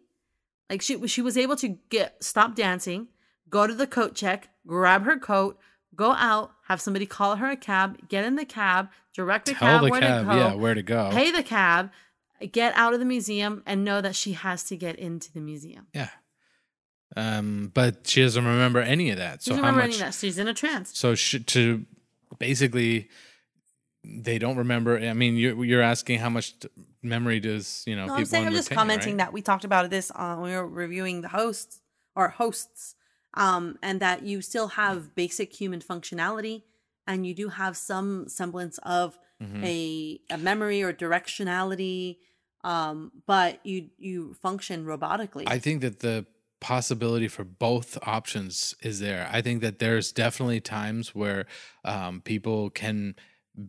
[0.68, 3.06] like she she was able to get stop dancing
[3.48, 5.56] go to the coat check grab her coat
[5.96, 9.68] go out have somebody call her a cab get in the cab direct the Tell
[9.68, 11.10] cab the where cab, to go yeah, where to go.
[11.12, 11.90] pay the cab
[12.52, 15.86] get out of the museum and know that she has to get into the museum
[15.94, 16.08] Yeah.
[17.16, 19.42] Um, but she doesn't remember any of that.
[19.42, 19.94] she So doesn't how remember much?
[20.00, 21.84] any of that she's in a trance So sh- to
[22.38, 23.08] basically,
[24.02, 24.98] they don't remember.
[24.98, 26.68] I mean, you're you're asking how much t-
[27.02, 29.18] memory does you know No, people I'm saying I'm just retain, commenting right?
[29.26, 31.80] that we talked about this uh, when we were reviewing the hosts
[32.16, 32.96] or hosts,
[33.34, 36.64] um, and that you still have basic human functionality,
[37.06, 39.62] and you do have some semblance of Mhm.
[39.64, 42.18] a a memory or directionality,
[42.62, 45.44] um, but you you function robotically.
[45.46, 46.26] I think that the
[46.60, 49.28] possibility for both options is there.
[49.30, 51.46] I think that there's definitely times where
[51.84, 53.16] um, people can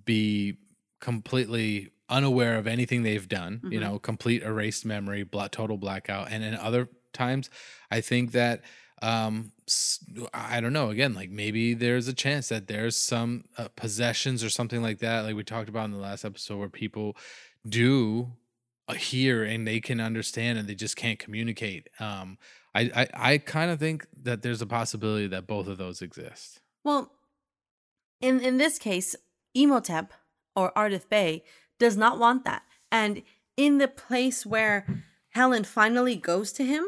[0.05, 0.57] be
[1.01, 3.82] completely unaware of anything they've done, you Mhm.
[3.82, 6.32] know, complete erased memory, total blackout.
[6.32, 7.49] And in other times,
[7.91, 8.63] I think that
[9.01, 9.51] um
[10.33, 14.49] i don't know again like maybe there's a chance that there's some uh, possessions or
[14.49, 17.15] something like that like we talked about in the last episode where people
[17.67, 18.31] do
[18.87, 22.37] uh, hear and they can understand and they just can't communicate um
[22.73, 26.61] i i, I kind of think that there's a possibility that both of those exist
[26.83, 27.11] Well,
[28.21, 29.15] in in this case,
[29.53, 30.13] Imhotep
[30.55, 31.43] or Ardith Bey
[31.79, 32.63] does not want that.
[32.91, 33.23] And
[33.57, 34.85] in the place where
[35.29, 36.85] Helen finally goes to him,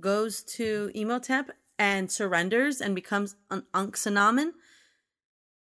[0.00, 4.52] goes to Imhotep and surrenders and becomes an Unxanaman,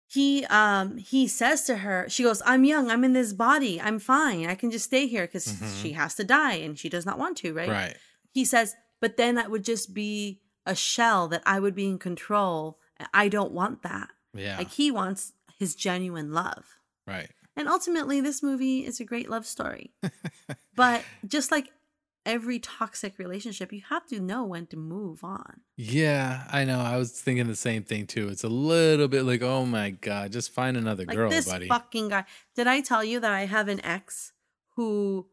[0.06, 2.90] he um he says to her, she goes, "I'm young.
[2.90, 3.80] I'm in this body.
[3.80, 4.46] I'm fine.
[4.46, 5.82] I can just stay here because Mhm.
[5.82, 7.96] she has to die and she does not want to, right?" right
[8.32, 11.98] He says, but then that would just be a shell that I would be in
[11.98, 12.78] control.
[13.12, 14.08] I don't want that.
[14.34, 16.64] yeah Like he wants his genuine love.
[17.06, 19.92] right And ultimately, this movie is a great love story.
[20.76, 21.72] but just like
[22.26, 25.60] every toxic relationship, you have to know when to move on.
[25.76, 29.42] yeah i know i was thinking the same thing too it's a little bit like
[29.42, 32.24] oh my god just find another Like girl this buddy fucking guy.
[32.56, 34.32] Did I tell you that I have an ex
[34.76, 35.26] who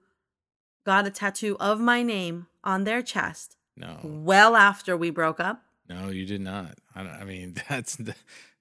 [0.86, 5.64] got a tattoo of my name on their chest no well after we broke up?
[5.90, 7.98] no you did not i, don't, I mean that's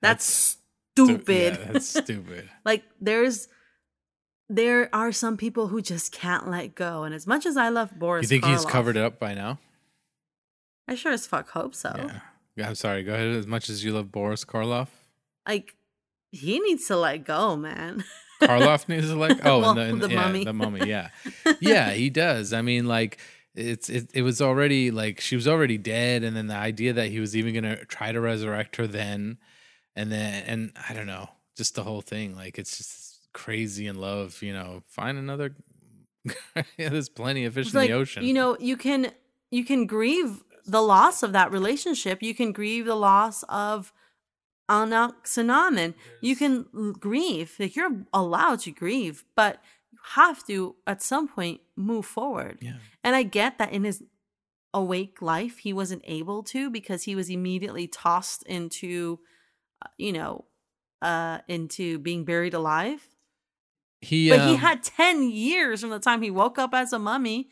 [0.01, 1.59] That's, stu- stupid.
[1.59, 3.49] yeah, that's stupid like there's
[4.53, 7.97] there are some people who just can't let go and as much as i love
[7.99, 9.59] boris you think he's covered it up by now
[10.89, 12.21] i sure as fuck hope so Yeah.
[12.57, 13.05] Yeah, I'm sorry.
[13.05, 13.29] Go ahead.
[13.29, 14.89] As much as you love Boris Karloff,
[15.49, 15.77] like
[16.31, 18.05] he needs to let go man
[18.43, 19.39] Karloff needs to like.
[19.47, 20.45] Oh, Well, and the, the yeah, mummy.
[20.45, 20.81] the mummy.
[20.87, 21.09] Yeah,
[21.61, 22.53] yeah, he does.
[22.53, 23.19] I mean, like
[23.55, 27.09] it's it, it was already like she was already dead, and then the idea that
[27.09, 29.39] he was even gonna try to resurrect her then,
[29.95, 32.35] and then and I don't know, just the whole thing.
[32.37, 34.43] Like it's just crazy in love.
[34.43, 35.55] You know, find another.
[36.77, 38.25] There's plenty of fish It's in like the ocean.
[38.25, 39.11] you know you can
[39.51, 43.91] you can grieve the loss of that relationship you can grieve the loss of
[44.71, 45.95] Anaxanamen.
[46.21, 46.67] You can
[46.99, 47.57] grieve.
[47.59, 49.61] Like you're allowed to grieve, but
[49.91, 52.59] you have to at some point move forward.
[52.61, 52.75] yeah.
[53.03, 54.03] And I get that in his
[54.73, 59.19] awake life he wasn't able to because he was immediately tossed into
[59.85, 60.45] uh, you know
[61.03, 63.09] uh into being buried alive.
[64.01, 64.31] He.
[64.31, 67.51] But he um, had 10 years from the time he woke up as a mummy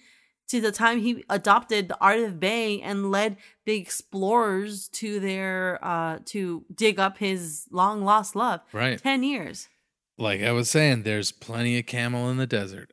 [0.48, 3.36] to the time he adopted the Ardith Bey and led
[3.66, 8.60] the explorers to their uh to dig up his long lost love.
[8.72, 8.98] right.
[9.02, 9.68] 10 years.
[10.16, 12.92] Like I was saying, there's plenty of camel in the desert.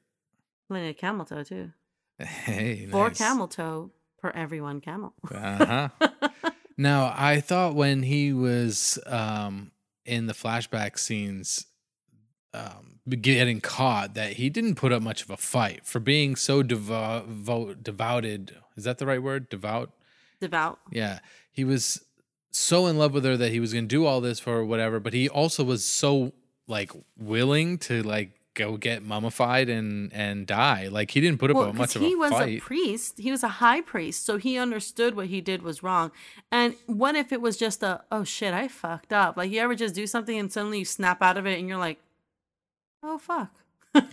[0.67, 1.71] Plenty of camel toe too.
[2.19, 3.17] Hey, Four nice.
[3.17, 5.13] camel toe per every one camel.
[5.33, 6.09] Uh huh.
[6.77, 9.71] Now, I thought when he was um,
[10.05, 11.67] in the flashback scenes,
[12.53, 16.63] um, getting caught, that he didn't put up much of a fight for being so
[16.63, 18.55] devo- vo- devoted.
[18.75, 19.49] Is that the right word?
[19.49, 19.91] Devout.
[20.41, 20.79] Devout.
[20.91, 21.19] Yeah,
[21.51, 22.03] he was
[22.51, 24.99] so in love with her that he was going to do all this for whatever.
[24.99, 26.33] But he also was so
[26.67, 30.87] like willing to like go get mummified and and die.
[30.87, 32.57] Like he didn't put up Well, much of a of he was fight.
[32.57, 33.17] a priest.
[33.19, 36.11] He was a high priest, so he understood what he did was wrong.
[36.51, 39.37] And what if it was just a oh shit, I fucked up?
[39.37, 41.77] Like you ever just do something and suddenly you snap out of it and you're
[41.77, 41.99] like,
[43.05, 43.51] oh fuck.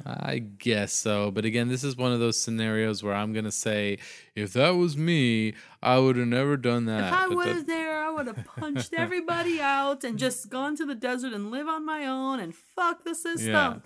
[0.06, 1.32] I guess so.
[1.32, 3.98] But again, this is one of those scenarios where I'm going to say,
[4.36, 7.08] if that was me, I would have never done that.
[7.08, 10.76] If I But that- was there, I would have punched everybody out and just gone
[10.76, 13.50] to the desert and live on my own and fuck the system.
[13.50, 13.78] Yeah.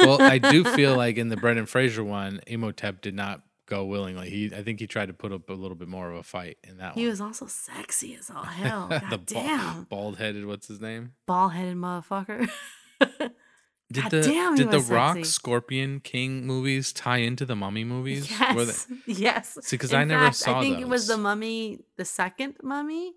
[0.00, 4.30] well, I do feel like in the Brendan Fraser one, Imhotep did not go willingly.
[4.30, 6.56] He, I think he tried to put up a little bit more of a fight
[6.64, 6.98] in that one.
[6.98, 7.10] He one.
[7.10, 8.88] was also sexy as all hell.
[8.88, 9.82] the damn.
[9.84, 11.12] bald headed, what's his name?
[11.26, 12.48] Ball headed motherfucker.
[13.92, 15.30] Did God the damn, did the was Rock sexy.
[15.30, 18.30] Scorpion King movies tie into the Mummy movies?
[18.30, 18.86] Yes.
[19.06, 19.58] Yes.
[19.62, 23.12] See, because I never fact, saw I think it was the mummy, the second mummy.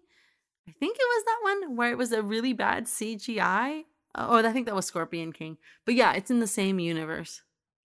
[0.68, 3.84] I think it was that one where it was a really bad CGI.
[4.16, 5.58] Oh, oh, I think that was Scorpion King.
[5.86, 7.42] But yeah, it's in the same universe.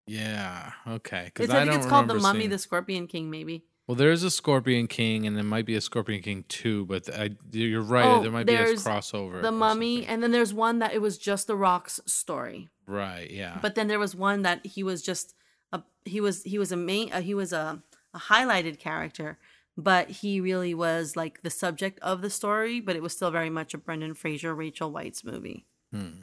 [0.08, 0.72] Yeah.
[0.88, 1.26] Okay.
[1.26, 3.66] Because I, I think it's called the Mummy, seeing- the Scorpion King, maybe.
[3.88, 7.32] Well, there's a Scorpion King, and there might be a Scorpion King two, but I,
[7.52, 8.06] you're right.
[8.06, 9.42] Oh, there might be a crossover.
[9.42, 10.10] The Mummy, something.
[10.14, 12.70] and then there's one that it was just the Rock's story.
[12.88, 13.30] right?
[13.30, 13.60] Yeah.
[13.62, 15.36] But then there was one that he was just
[15.74, 19.38] a he was he was a main uh, he was a, a highlighted character,
[19.76, 22.80] but he really was like the subject of the story.
[22.80, 26.22] But it was still very much a Brendan Fraser, Rachel Weisz's movie, Hmm.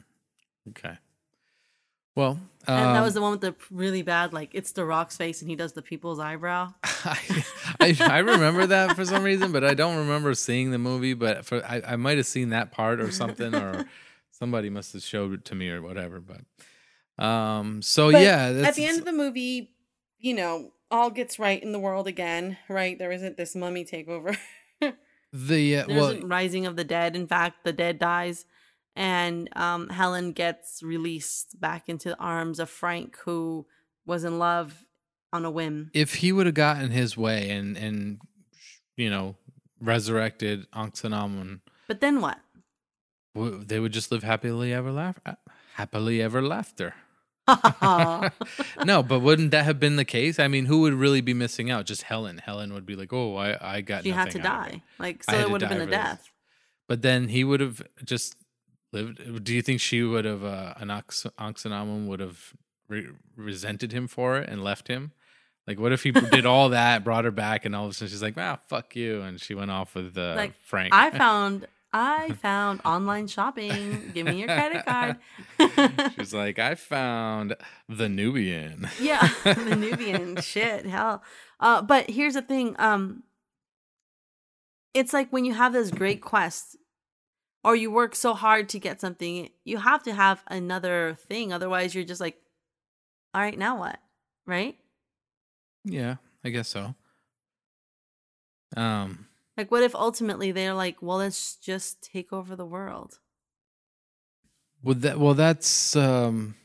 [0.69, 0.97] Okay.
[2.15, 5.17] Well, and that um, was the one with the really bad like it's the Rock's
[5.17, 6.73] face and he does the people's eyebrow.
[6.83, 7.45] I,
[7.79, 11.13] I I remember that for some reason, but I don't remember seeing the movie.
[11.13, 13.85] But for I, I might have seen that part or something, or
[14.31, 16.19] somebody must have showed it to me or whatever.
[16.19, 19.71] But um, so But yeah, that's, At the end of the movie,
[20.19, 22.97] you know, all gets right in the world again, right?
[22.97, 24.37] There isn't this mummy takeover.
[25.33, 27.15] the uh, There well, isn't rising of the dead.
[27.15, 28.45] In fact, the dead dies,
[28.95, 33.65] and um, Helen gets released back into the arms of Frank, who
[34.05, 34.85] was in love
[35.33, 35.89] on a whim.
[35.93, 38.19] if he would have gotten his way and and
[38.97, 39.35] you know
[39.79, 42.39] resurrected Anxanamun, But then what?
[43.33, 45.37] w- they would just live happily ever after.
[45.75, 46.93] Happily ever after.
[48.85, 50.37] no, but wouldn't that have been the case?
[50.39, 51.85] I mean, who would really be missing out?
[51.85, 52.37] Just Helen.
[52.37, 54.83] Helen would be like, "Oh, I, I got." she had to die.
[54.99, 55.97] Like so, it would have been a for this.
[55.99, 56.29] death.
[56.87, 58.35] But then he would have just
[58.91, 59.43] lived.
[59.43, 62.53] Do you think she would have, uh, an Ox- would have
[62.87, 65.11] re- resented him for it and left him?
[65.67, 68.09] Like, what if he did all that, brought her back, and all of a sudden
[68.09, 70.93] she's like, "Wow, fuck you," and she went off with uh, Like, Frank.
[70.93, 74.11] I found I found online shopping.
[74.13, 75.17] Give me your credit card.
[76.17, 77.55] she's like, "I found
[77.87, 81.21] the Nubian." yeah, the Nubian shit, hell.
[81.59, 82.75] Uh, but here's the thing.
[82.79, 83.23] Um,
[84.93, 86.75] it's like when you have this great quest,
[87.63, 91.53] or you work so hard to get something, you have to have another thing.
[91.53, 92.37] Otherwise, you're just like,
[93.33, 93.99] all right, now what?
[94.45, 94.77] Right?
[95.83, 96.95] Yeah, I guess so.
[98.75, 103.19] Um, Like, what if ultimately they're like, well, let's just take over the world?
[104.83, 105.19] would that?
[105.19, 106.55] Well, that's um,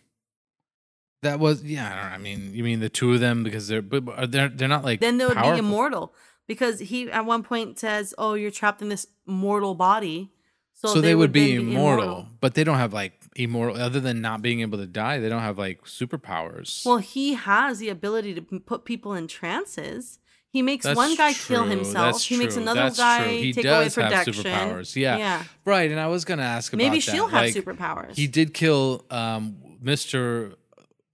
[1.22, 1.86] that was yeah.
[1.86, 4.26] I, don't know, I mean, you mean the two of them because they're but are
[4.26, 6.14] they're they're not like Then they would be immortal
[6.46, 10.32] because he at one point says, "Oh, you're trapped in this mortal body."
[10.78, 13.80] So, they, would, be, then immortal, but they don't have like immortal.
[13.80, 16.84] Other than not being able to die, they don't have like superpowers.
[16.84, 20.18] Well, he has the ability to put people in trances.
[20.50, 22.14] He makes That's one guy kill himself.
[22.14, 23.32] that's He makes another that's guy true.
[23.32, 25.16] He take away does have superpowers, yeah.
[25.16, 25.44] Yeah.
[25.64, 28.14] Right, and I was gonna ask about Maybe she'll have like, superpowers.
[28.14, 30.54] He did kill um, Mr.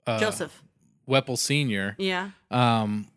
[0.07, 0.63] Uh, Joseph.
[1.07, 2.31] Whemple Senior Yeah.
[2.51, 3.09] um,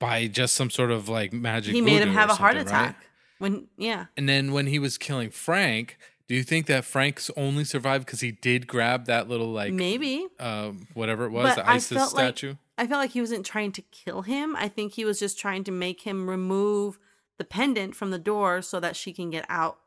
[0.00, 1.74] by just some sort of like magic.
[1.74, 2.96] He made him have a heart attack.
[2.96, 3.06] right?
[3.44, 4.06] When yeah.
[4.16, 8.20] And then when he was killing Frank, do you think that Frank's only survived because
[8.20, 10.26] he did grab that little like Maybe.
[10.40, 12.54] um, whatever it was, But the I ISIS felt like- statue?
[12.78, 14.56] I felt like he wasn't trying to kill him.
[14.56, 16.98] I think he was just trying to make him remove
[17.36, 19.78] the pendant from the door so that she can get out.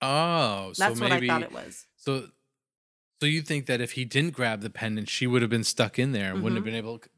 [0.00, 1.86] oh, so That's what I maybe thought it was.
[1.96, 2.28] so.
[3.20, 5.98] So you think that if he didn't grab the pendant, she would have been stuck
[5.98, 6.66] in there and wouldn't have Mhm.
[6.66, 6.98] been able.
[6.98, 7.08] To,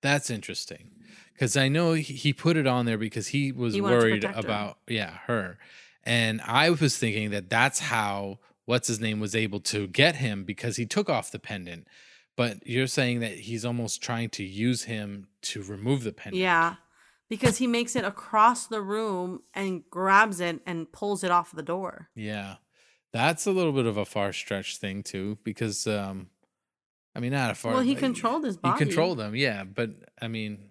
[0.00, 0.91] That's interesting,
[1.32, 4.78] because I know he, he put it on there because he was He worried about
[4.88, 5.58] yeah her,
[6.04, 10.44] and I was thinking that that's how what's his name was able to get him
[10.44, 11.86] because he took off the pendant.
[12.36, 16.40] But you're saying that he's almost trying to use him to remove the pendant.
[16.40, 16.76] Yeah.
[17.28, 21.62] Because he makes it across the room and grabs it and pulls it off the
[21.62, 22.08] door.
[22.14, 22.56] Yeah.
[23.12, 26.28] That's a little bit of a far stretch thing too, because um
[27.14, 28.78] I mean not a far well, he like, controlled his he body.
[28.78, 29.64] controlled them, yeah.
[29.64, 30.70] But I mean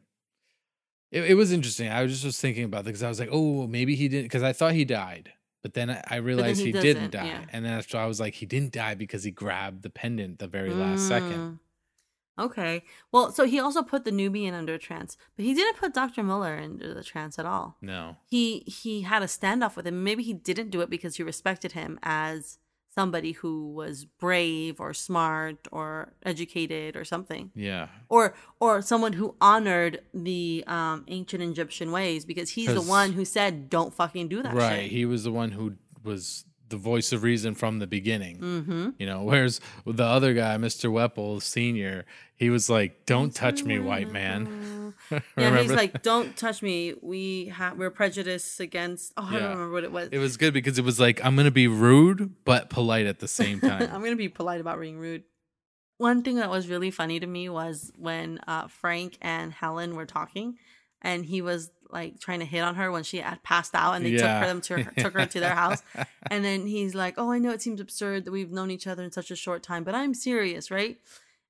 [1.12, 1.90] it, it was interesting.
[1.90, 4.26] I was just was thinking about it because I was like, oh, maybe he didn't
[4.26, 5.32] because I thought he died.
[5.62, 7.26] But then I, I realized he he, didn't die.
[7.26, 7.46] yeah.
[7.52, 10.48] And then after I was like, he didn't die because he grabbed the pendant the
[10.48, 11.38] very last second.
[11.38, 11.60] Mm.
[12.40, 12.84] Okay.
[13.12, 16.24] Well, so he also put the Nubian under a trance, but he didn't put Dr.
[16.24, 17.78] Muller under the trance at all.
[17.82, 18.16] No.
[18.26, 20.04] He he had a standoff with him.
[20.04, 22.58] Maybe he didn't do it because he respected him as
[22.94, 27.52] somebody who was brave or smart or educated or something.
[27.56, 27.88] Yeah.
[28.10, 33.24] Or or someone who honored the um, ancient Egyptian ways because he's the one who
[33.26, 34.84] said don't fucking do that Right.
[34.84, 34.92] shit.
[34.92, 38.38] He was the one who was the voice of reason from the beginning.
[38.40, 38.90] mm-hmm.
[38.98, 40.92] You know, whereas the other guy, Mr.
[40.92, 42.06] Whemple Senior,
[42.36, 44.94] he was like, "Don't touch me, white man."
[45.38, 46.96] Yeah, he's like, "Don't touch me.
[47.02, 49.40] We have we're prejudiced against." Oh, I Yeah.
[49.42, 50.10] don't remember what it was.
[50.12, 53.28] it was good because it was like, "I'm gonna be rude but polite at the
[53.28, 55.24] same time." I'm gonna be polite about being rude.
[55.98, 60.08] One thing that was really funny to me was when uh, Frank and Helen were
[60.08, 60.56] talking,
[61.02, 64.06] and he was like trying to hit on her when she had passed out, and
[64.06, 65.82] they took her them to took her to their house,
[66.32, 69.04] and then he's like, "Oh, I know it seems absurd that we've known each other
[69.04, 70.98] in such a short time, but I'm serious, right?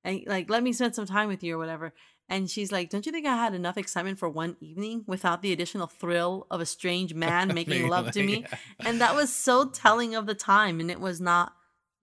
[0.04, 1.94] And like, let me spend some time with you or whatever."
[2.28, 5.52] And she's like, "Don't you think I had enough excitement for one evening without the
[5.52, 8.58] additional thrill of a strange man making love to me?" Yeah.
[8.88, 11.54] And that was so telling of the time, and it was not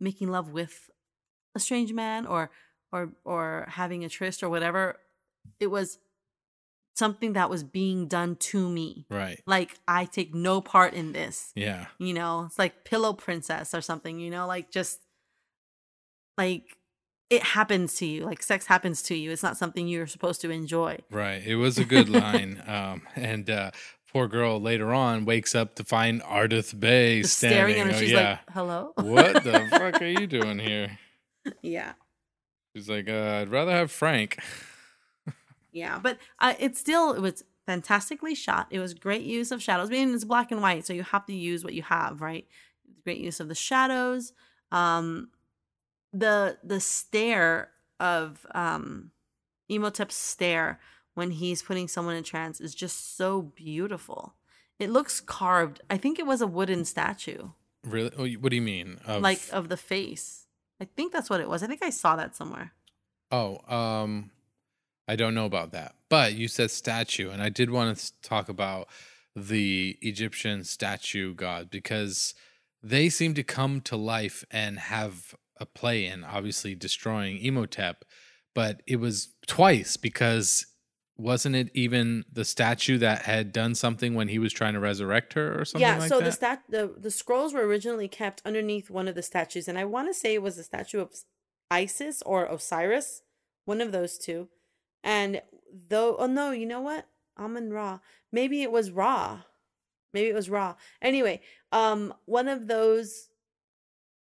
[0.00, 0.90] making love with
[1.54, 2.50] a strange man or
[2.92, 4.96] or or having a tryst or whatever.
[5.58, 5.98] It was
[6.98, 9.06] something that was being done to me.
[9.08, 9.40] Right.
[9.46, 11.52] Like I take no part in this.
[11.54, 11.86] Yeah.
[11.98, 15.00] You know, it's like Pillow Princess or something, you know, like just
[16.36, 16.76] like
[17.30, 18.24] it happens to you.
[18.24, 19.30] Like sex happens to you.
[19.30, 20.98] It's not something you're supposed to enjoy.
[21.10, 21.42] Right.
[21.46, 22.62] It was a good line.
[22.66, 23.70] Um, and uh,
[24.12, 27.56] poor girl later on wakes up to find Ardith Bey Just standing.
[27.58, 28.30] staring at her, Oh, she's yeah.
[28.30, 30.98] like, "Hello." what the fuck are you doing here?
[31.62, 31.92] yeah.
[32.74, 34.38] She's like, uh, I'd rather have Frank.
[35.72, 38.66] Yeah, but uh, it's still it was fantastically shot.
[38.70, 39.88] It was great use of shadows.
[39.88, 42.46] I mean, it's black and white, so you have to use what you have, right?
[43.04, 44.32] Great use of the shadows.
[44.72, 45.30] Um,
[46.12, 49.10] the the stare of um,
[49.70, 50.80] Imhotep's stare
[51.14, 54.34] when he's putting someone in trance is just so beautiful.
[54.78, 55.80] It looks carved.
[55.90, 57.48] I think it was a wooden statue,
[57.84, 58.10] Really?
[58.16, 58.98] Oh, What do you mean?
[59.04, 60.46] Of, like of the face.
[60.80, 61.62] I think that's what it was.
[61.62, 62.72] I think I saw that somewhere.
[63.32, 64.30] Oh, um,
[65.08, 65.94] I don't know about that.
[66.10, 68.88] But you said statue, and I did want to talk about
[69.34, 72.34] the Egyptian statue god because
[72.82, 78.04] they seem to come to life and have a play in obviously destroying Imhotep,
[78.54, 80.66] but it was twice because
[81.16, 85.32] wasn't it even the statue that had done something when he was trying to resurrect
[85.32, 86.24] her or something yeah like so that?
[86.24, 89.84] the stat the, the scrolls were originally kept underneath one of the statues and i
[89.84, 91.10] want to say it was the statue of
[91.72, 93.22] isis or osiris
[93.64, 94.48] one of those two
[95.02, 95.42] and
[95.88, 97.98] though oh no you know what amun ra
[98.32, 99.40] maybe it was ra
[100.12, 101.40] maybe it was ra anyway
[101.72, 103.28] um one of those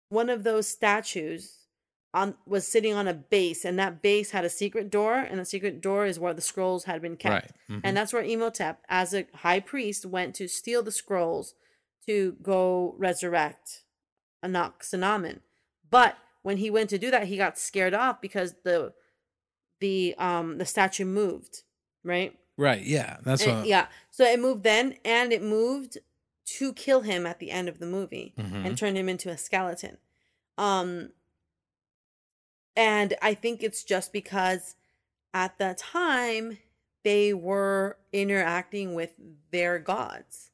[0.09, 1.59] one of those statues
[2.15, 5.45] on was sitting on a base and that base had a secret door and the
[5.45, 7.53] secret door is where the scrolls had been kept right.
[7.71, 7.81] mhm.
[7.85, 11.55] and that's where Imhotep, as a high priest, went to steal the scrolls
[12.07, 13.83] to go resurrect
[14.43, 15.41] Anaxanamen.
[15.91, 18.95] But when he went to do that, he got scared off because the
[19.81, 21.63] the um the statue moved,
[22.05, 22.39] right?
[22.57, 22.83] right.
[22.83, 23.19] Yeah.
[23.23, 23.67] That's And- what.
[23.67, 23.87] yeah.
[24.11, 25.99] So it moved then and it moved
[26.59, 28.65] to kill him at the end of the movie Mhm.
[28.67, 29.99] and turn him into a skeleton.
[30.57, 31.13] Um
[32.77, 34.77] and I think it's just because
[35.35, 36.59] at the time
[37.05, 39.13] they were interacting with
[39.51, 40.51] their gods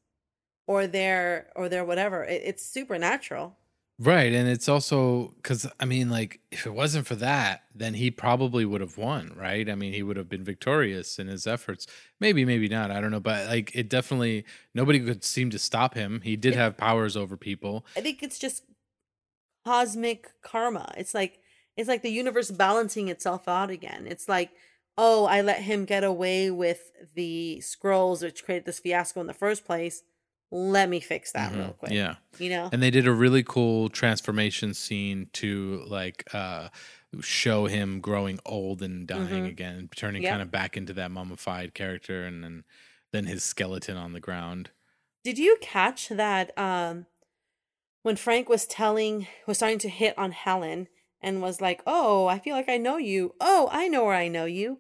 [0.66, 2.24] or their or their whatever.
[2.24, 3.56] It, it's supernatural.
[3.99, 4.32] Right.
[4.32, 8.64] And it's also because, I mean, like, if it wasn't for that, then he probably
[8.64, 9.70] would have won, right?
[9.70, 11.86] I mean, he would have been victorious in his efforts.
[12.18, 12.90] Maybe, maybe not.
[12.90, 13.20] I don't know.
[13.20, 16.22] But, like, it definitely, nobody could seem to stop him.
[16.24, 17.86] He did have powers over people.
[17.97, 18.64] I think it's just
[19.64, 20.92] cosmic karma.
[20.97, 21.40] It's like
[21.76, 24.07] it's like the universe balancing itself out again.
[24.07, 24.51] It's like,
[24.97, 29.34] oh, I let him get away with the scrolls which created this fiasco in the
[29.34, 30.03] first place.
[30.57, 31.78] Let me fix that real Mhm.
[31.78, 31.92] quick.
[31.92, 32.16] Yeah.
[32.38, 32.68] You know?
[32.72, 36.68] And they did a really cool transformation scene to, like, uh,
[37.20, 39.48] show him growing old and dying Mhm.
[39.48, 40.30] again, turning Yep.
[40.30, 42.64] kind of back into that mummified character and then,
[43.12, 44.70] then his skeleton on the ground.
[45.24, 47.07] Did you catch that um
[48.02, 50.88] when Frank was telling was starting to hit on Helen
[51.20, 53.34] and was like, "Oh, I feel like I know you.
[53.40, 54.78] Oh, I know where I know you.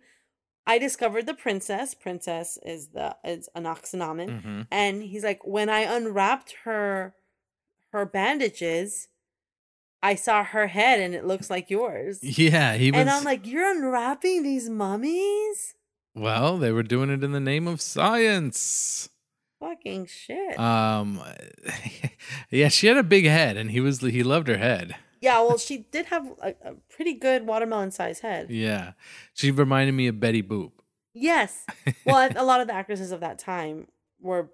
[0.66, 1.94] I discovered the princess.
[1.94, 7.14] Princess is the is an oxynomen." hmm And he's like, "When I unwrapped her
[7.92, 9.08] her bandages,
[10.02, 12.74] I saw her head and it looks like yours." Yeah.
[12.74, 13.00] He was.
[13.00, 15.74] And I'm like, "You're unwrapping these mummies?
[16.14, 19.08] Well, they were doing it in the name of science.
[19.60, 21.20] Fucking shit." Um,
[22.50, 24.96] yeah, she had a big head, and he was he loved her head.
[25.24, 28.50] Yeah, well, she did have a, a pretty good watermelon sized head.
[28.50, 28.92] Yeah,
[29.32, 30.72] she reminded me of Betty Boop.
[31.14, 31.64] Yes.
[32.04, 33.86] Well, a lot of the actresses of that time
[34.20, 34.50] were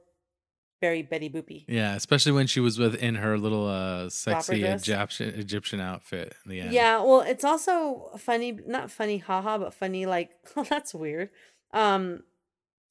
[0.81, 1.65] very Betty Boopy.
[1.67, 4.63] Yeah, especially when she was within her little uh sexy?
[4.63, 6.73] Egyptian Egyptian outfit in the end.
[6.73, 11.31] Yeah, well, it's also funny, not funny, haha, but funny, like, oh, that's weird.
[11.73, 12.23] Um,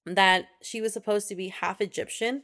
[0.05, 2.43] that she was supposed to be half Egyptian,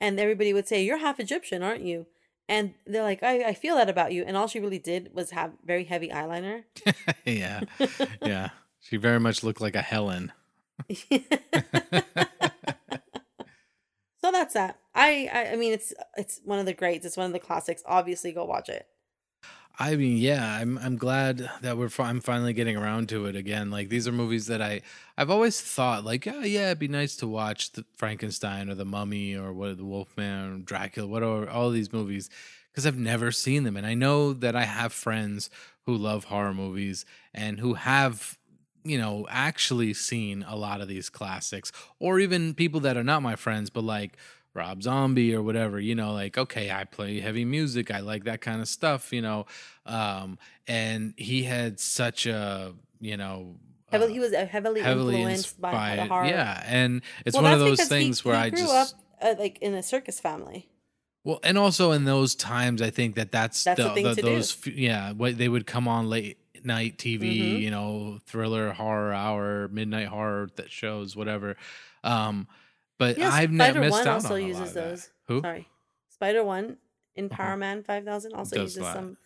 [0.00, 2.06] and everybody would say, You're half Egyptian, aren't you?
[2.48, 4.22] And they're like, I, I feel that about you.
[4.24, 6.64] And all she really did was have very heavy eyeliner.
[7.24, 7.62] yeah,
[8.22, 8.50] yeah.
[8.80, 10.32] She very much looked like a Helen.
[10.90, 11.18] so
[14.20, 14.78] that's that.
[14.94, 17.04] I, I I mean it's it's one of the greats.
[17.04, 17.82] It's one of the classics.
[17.86, 18.86] Obviously go watch it.
[19.78, 23.70] I mean, yeah, I'm I'm glad that we're I'm finally getting around to it again.
[23.70, 24.80] Like these are movies that I
[25.18, 28.86] I've always thought like, oh yeah, it'd be nice to watch the Frankenstein or the
[28.86, 32.30] Mummy or what the Wolfman or Dracula, whatever, all these movies
[32.72, 35.50] because I've never seen them, and I know that I have friends
[35.84, 37.04] who love horror movies
[37.34, 38.38] and who have
[38.84, 43.22] you know actually seen a lot of these classics, or even people that are not
[43.22, 44.16] my friends, but like
[44.56, 47.90] Rob Zombie or whatever, you know, like, okay, I play heavy music.
[47.90, 49.46] I like that kind of stuff, you know.
[49.84, 53.56] Um, and he had such a, you know,
[53.92, 56.26] Heavily, uh, he was uh, heavily, heavily influenced by, by the horror.
[56.26, 56.60] Yeah.
[56.66, 59.00] And it's Well, one of those because he- things where he I grew just, up
[59.22, 60.68] uh, like in a circus family.
[61.22, 64.14] well, and also in those times, I think that that's, That's the the, thing the-
[64.16, 64.28] to do.
[64.34, 67.60] those, f- yeah, what they would come on late night TV, Mhm.
[67.60, 71.56] you know, thriller, horror hour, midnight horror that shows, whatever.
[72.02, 72.48] Um,
[72.98, 75.10] but Yes, I've never Spider missed One out also on a uses those.
[75.28, 75.40] Who?
[75.42, 75.68] Sorry,
[76.08, 76.76] Spider One
[77.14, 77.42] in Uh-huh.
[77.42, 78.94] Powerman Five Thousand also Does uses that.
[78.94, 79.16] some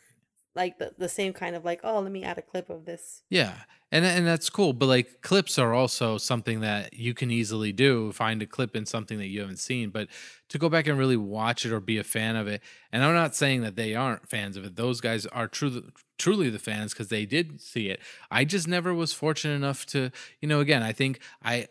[0.56, 3.22] like the, the same kind of like oh let me add a clip of this.
[3.30, 3.54] Yeah.
[3.92, 8.12] And and that's cool, but like clips are also something that you can easily do,
[8.12, 10.06] find a clip in something that you haven't seen, but
[10.48, 12.62] to go back and really watch it or be a fan of it.
[12.92, 14.76] And I'm not saying that they aren't fans of it.
[14.76, 15.82] Those guys are truly
[16.18, 18.00] truly the fans cuz they did see it.
[18.30, 21.66] I just never was fortunate enough to, you know, again, I think I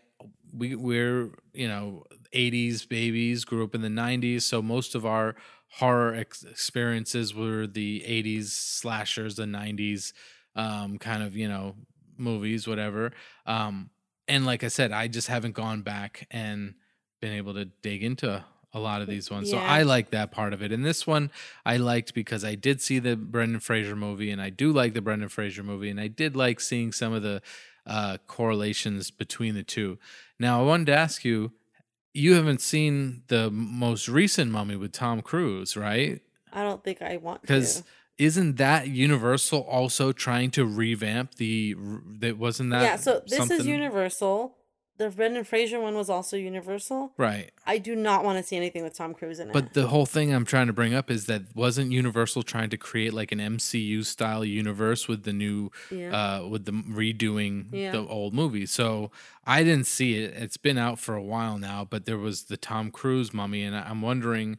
[0.56, 5.36] we we're, you know, 80s babies, grew up in the 90s, so most of our
[5.74, 10.14] horror ex- experiences were the 80s slashers, the 90s
[10.56, 11.76] um kind of, you know,
[12.18, 13.12] movies, whatever.
[13.46, 13.90] Um,
[14.28, 16.76] and like I said, I just haven't gone back and
[17.20, 18.44] been able to dig into
[18.74, 19.50] a lot of these ones.
[19.50, 20.72] So I like that part of it.
[20.72, 21.32] And this one
[21.66, 25.02] I liked because I did see the Brendan Fraser movie and I do like the
[25.02, 27.42] Brendan Fraser movie and I did like seeing some of the
[27.86, 29.98] uh correlations between the two.
[30.40, 31.52] Now I wanted to ask you,
[32.14, 36.22] you haven't seen the most recent mummy with Tom Cruise, right?
[36.52, 37.84] I don't think I want Because
[38.18, 41.76] isn't that Universal also trying to revamp the?
[42.20, 42.82] That wasn't that?
[42.84, 44.56] yeah, so this is Universal.
[45.00, 47.14] The Brendan Fraser one was also Universal.
[47.18, 47.52] right?
[47.66, 49.54] I do not want to see anything with Tom Cruise in it.
[49.54, 52.78] But the whole thing I'm trying to bring up is that wasn't Universal trying to
[52.78, 56.40] create like an MCU style universe with the new, yeah.
[56.42, 57.92] uh, with the redoing Yeah.
[57.94, 58.66] the old movie.
[58.66, 59.10] So
[59.46, 60.34] I didn't see it.
[60.36, 63.76] It's been out for a while now, but there was the Tom Cruise mummy, and
[63.76, 64.58] I'm wondering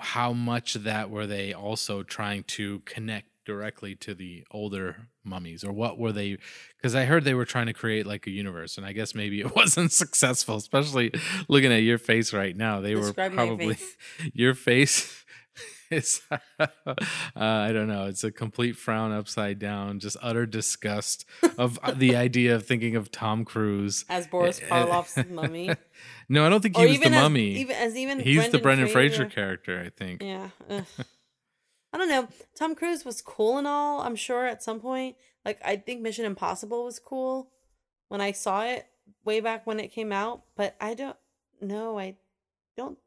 [0.00, 5.64] how much of that were they also trying to connect directly to the older mummies
[5.64, 6.36] or what were they
[6.76, 9.40] because i heard they were trying to create like a universe and i guess maybe
[9.46, 11.12] it wasn't successful especially
[11.48, 13.96] looking at your face right now they Describe were probably face.
[14.34, 15.24] your face
[15.90, 16.66] it's uh,
[17.36, 18.06] I don't know.
[18.06, 21.26] It's a complete frown upside down, just utter disgust
[21.58, 25.70] of uh, the idea of thinking of Tom Cruise as Boris Eh, eh, Karloff's mummy,
[26.30, 27.56] No, I don't think he or was the as, mummy.
[27.56, 30.22] even as even He's the Brendan Fraser Fraser character, I think.
[30.22, 30.48] Yeah.
[30.70, 30.84] ugh.
[31.92, 32.28] I don't know.
[32.56, 35.16] Tom Cruise was cool and all, I'm sure at some point.
[35.44, 37.50] Like I think Mission Impossible was cool
[38.08, 38.86] when I saw it
[39.24, 41.16] way back when it came out, but I don't
[41.60, 42.16] know, I
[42.76, 42.98] don't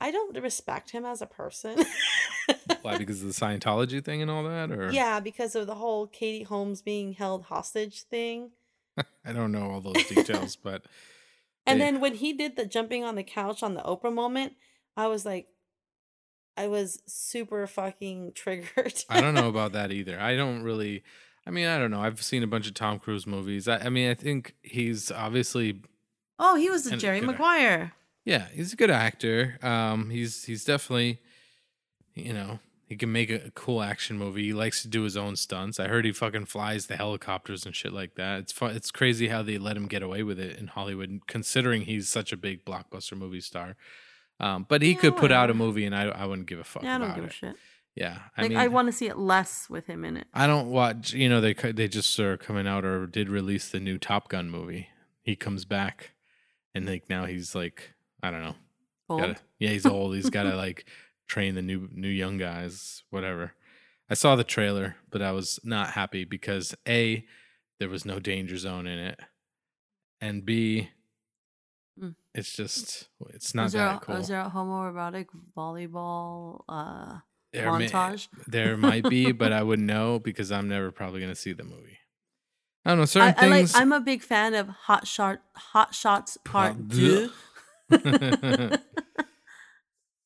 [0.00, 1.84] I don't respect him as a person.
[2.82, 2.98] Why?
[2.98, 6.44] Because of the Scientology thing and all that, or yeah, because of the whole Katie
[6.44, 8.50] Holmes being held hostage thing.
[9.24, 10.82] I don't know all those details, but
[11.66, 14.54] And They- then when he did the jumping on the couch on the Oprah moment,
[14.96, 15.48] I was like
[16.58, 19.04] I was super fucking triggered.
[19.08, 20.18] I don't know about that either.
[20.20, 21.02] I don't really.
[21.46, 22.02] I mean, I don't know.
[22.02, 23.68] I've seen a bunch of Tom Cruise movies.
[23.68, 25.80] I, I mean, I think he's obviously
[26.38, 27.92] Oh, he was the Jerry good- Maguire.
[28.24, 29.58] Yeah, he's a good actor.
[29.62, 31.18] Um, he's he's definitely,
[32.14, 34.42] you know, he can make a, cool action movie.
[34.44, 35.80] He likes to do his own stunts.
[35.80, 38.40] I heard he fucking flies the helicopters and shit like that.
[38.40, 38.76] It's fun.
[38.76, 42.30] It's crazy how they let him get away with it in Hollywood, considering he's such
[42.32, 43.76] a big blockbuster movie star.
[44.40, 46.64] Um, but he Yeah, could put out a movie, and I I wouldn't give a
[46.64, 47.56] fuck Yeah, I don't give a shit.
[47.96, 50.28] Yeah, I Like mean, I want to see it less with him in it.
[50.32, 51.12] I don't watch.
[51.12, 54.50] You know, they they just are coming out or did release the new Top Gun
[54.50, 54.88] movie.
[55.22, 56.12] He comes back,
[56.74, 58.54] and like now he's like I don't know.
[59.08, 59.20] Old.
[59.20, 60.14] Gotta, yeah, he's old.
[60.14, 60.86] He's got to like
[61.26, 63.54] train the new new young guys, whatever.
[64.08, 67.24] I saw the trailer, but I was not happy because a
[67.80, 69.18] there was no danger zone in it,
[70.20, 70.90] and b.
[72.38, 74.16] it's just it's not is that a, cool.
[74.16, 75.26] is there a homoerotic
[75.56, 77.18] volleyball uh,
[77.52, 78.28] There may- montage?
[78.46, 81.98] there might be, but I wouldn't know because I'm never probably gonna see the movie.
[82.84, 83.58] I don't know I, certain I like.
[83.58, 83.74] things.
[83.74, 87.30] I'm a big fan of Hot Shot, Hot Shots Part Part Two.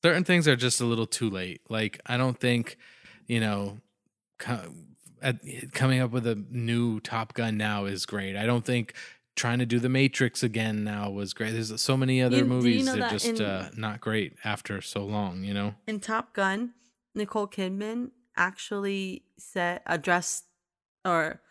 [0.03, 1.61] certain things are just a little too late.
[1.69, 2.77] Like I don't think,
[3.27, 3.79] you know,
[4.39, 4.73] co-
[5.21, 5.37] at,
[5.73, 8.37] coming up with a new Top Gun now is great.
[8.37, 8.95] I don't think
[9.37, 11.53] trying to do the Matrix again now was great.
[11.53, 14.01] There's so many other You- do you movies know that are just in- uh, not
[14.01, 15.45] great after so long.
[15.45, 16.75] You know, in Top Gun,
[17.15, 20.45] Nicole Kidman actually said addressed
[21.05, 21.43] or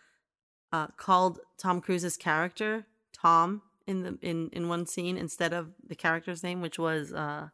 [0.72, 5.94] uh, called Tom Cruise's character Tom in the in in one scene instead of the
[5.94, 7.48] character's name, which was uh,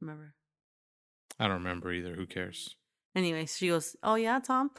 [0.00, 0.34] remember.
[1.38, 2.14] I don't remember either.
[2.16, 2.76] Who cares?
[3.14, 4.70] Anyway, she goes, "Oh yeah, Tom."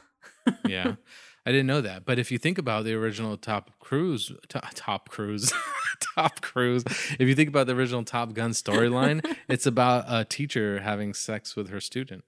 [0.66, 0.94] Yeah,
[1.46, 2.04] I didn't know that.
[2.04, 5.52] But if you think about the original Top Cruise, to- Top Cruise,
[6.16, 10.80] Top Cruise, if you think about the original Top Gun storyline, it's about a teacher
[10.80, 12.24] having sex with her student,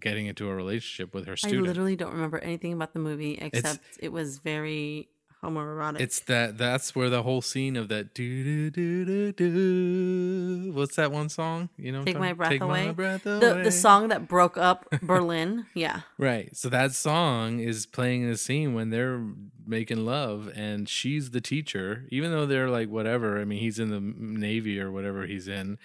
[0.00, 1.64] getting into a relationship with her student.
[1.64, 5.08] I literally don't remember anything about the movie except it was very
[5.44, 6.00] homoerotic.
[6.00, 10.72] It's that that's where the whole scene of that do do do do do.
[10.72, 11.68] What's that one song?
[11.76, 12.86] You know, Take My Breath Take Away?
[12.86, 13.62] My breath the away.
[13.62, 15.66] the song that broke up Berlin.
[15.74, 16.00] Yeah.
[16.18, 16.56] Right.
[16.56, 19.22] So that song is playing in a scene when they're
[19.66, 23.40] making love and she's the teacher, even though they're like whatever.
[23.40, 25.78] I mean, he's in the Navy or whatever he's in.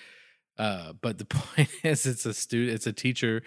[0.58, 3.42] Uh, but the point is it's a student it's a teacher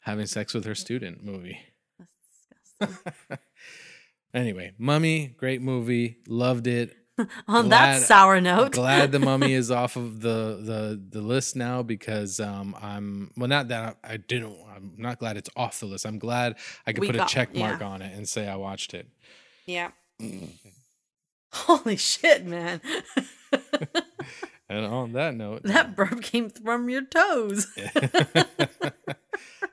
[0.00, 1.60] having sex with her student movie.
[1.98, 2.12] That's
[2.80, 3.38] disgusting.
[4.34, 6.18] anyway, Mummy, great movie.
[6.28, 6.94] Loved it.
[7.48, 11.82] On that sour note, Glad the mummy is off of the the the list now
[11.82, 15.86] because um I'm well not that I, I didn't I'm not glad it's off the
[15.86, 16.06] list.
[16.06, 16.54] I'm glad
[16.86, 17.86] I could We put got- a check mark yeah.
[17.88, 19.08] on it and say I watched it.
[19.66, 19.90] Yeah.
[21.52, 22.80] Holy shit, man.
[24.70, 27.66] And on that note, that burp came from your toes.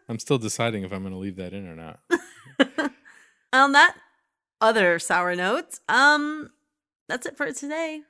[0.08, 2.00] I'm still deciding if I'm going to leave that in or not.
[3.52, 3.96] On that
[4.66, 5.80] other sour notes.
[5.88, 6.50] um,
[7.08, 8.02] that's it for today.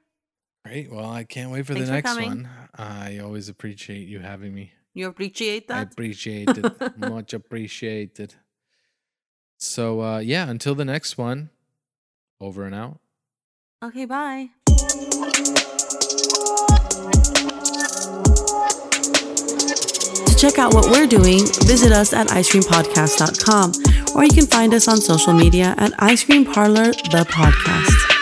[0.63, 0.91] Great.
[0.91, 2.29] Well, I can't wait for Thanks the next coming.
[2.29, 2.49] one.
[2.75, 4.71] I always appreciate you having me.
[4.93, 5.77] You appreciate that?
[5.77, 6.97] I appreciate it.
[6.97, 8.33] Much appreciated.
[9.59, 11.49] So uh yeah, until the next one.
[12.41, 12.99] Over and out.
[13.83, 14.49] Okay, bye.
[19.05, 23.71] To check out what we're doing, visit us at icecreampodcast.com
[24.15, 28.14] or you can find us on social media at Ice Cream Parlor, the podcast.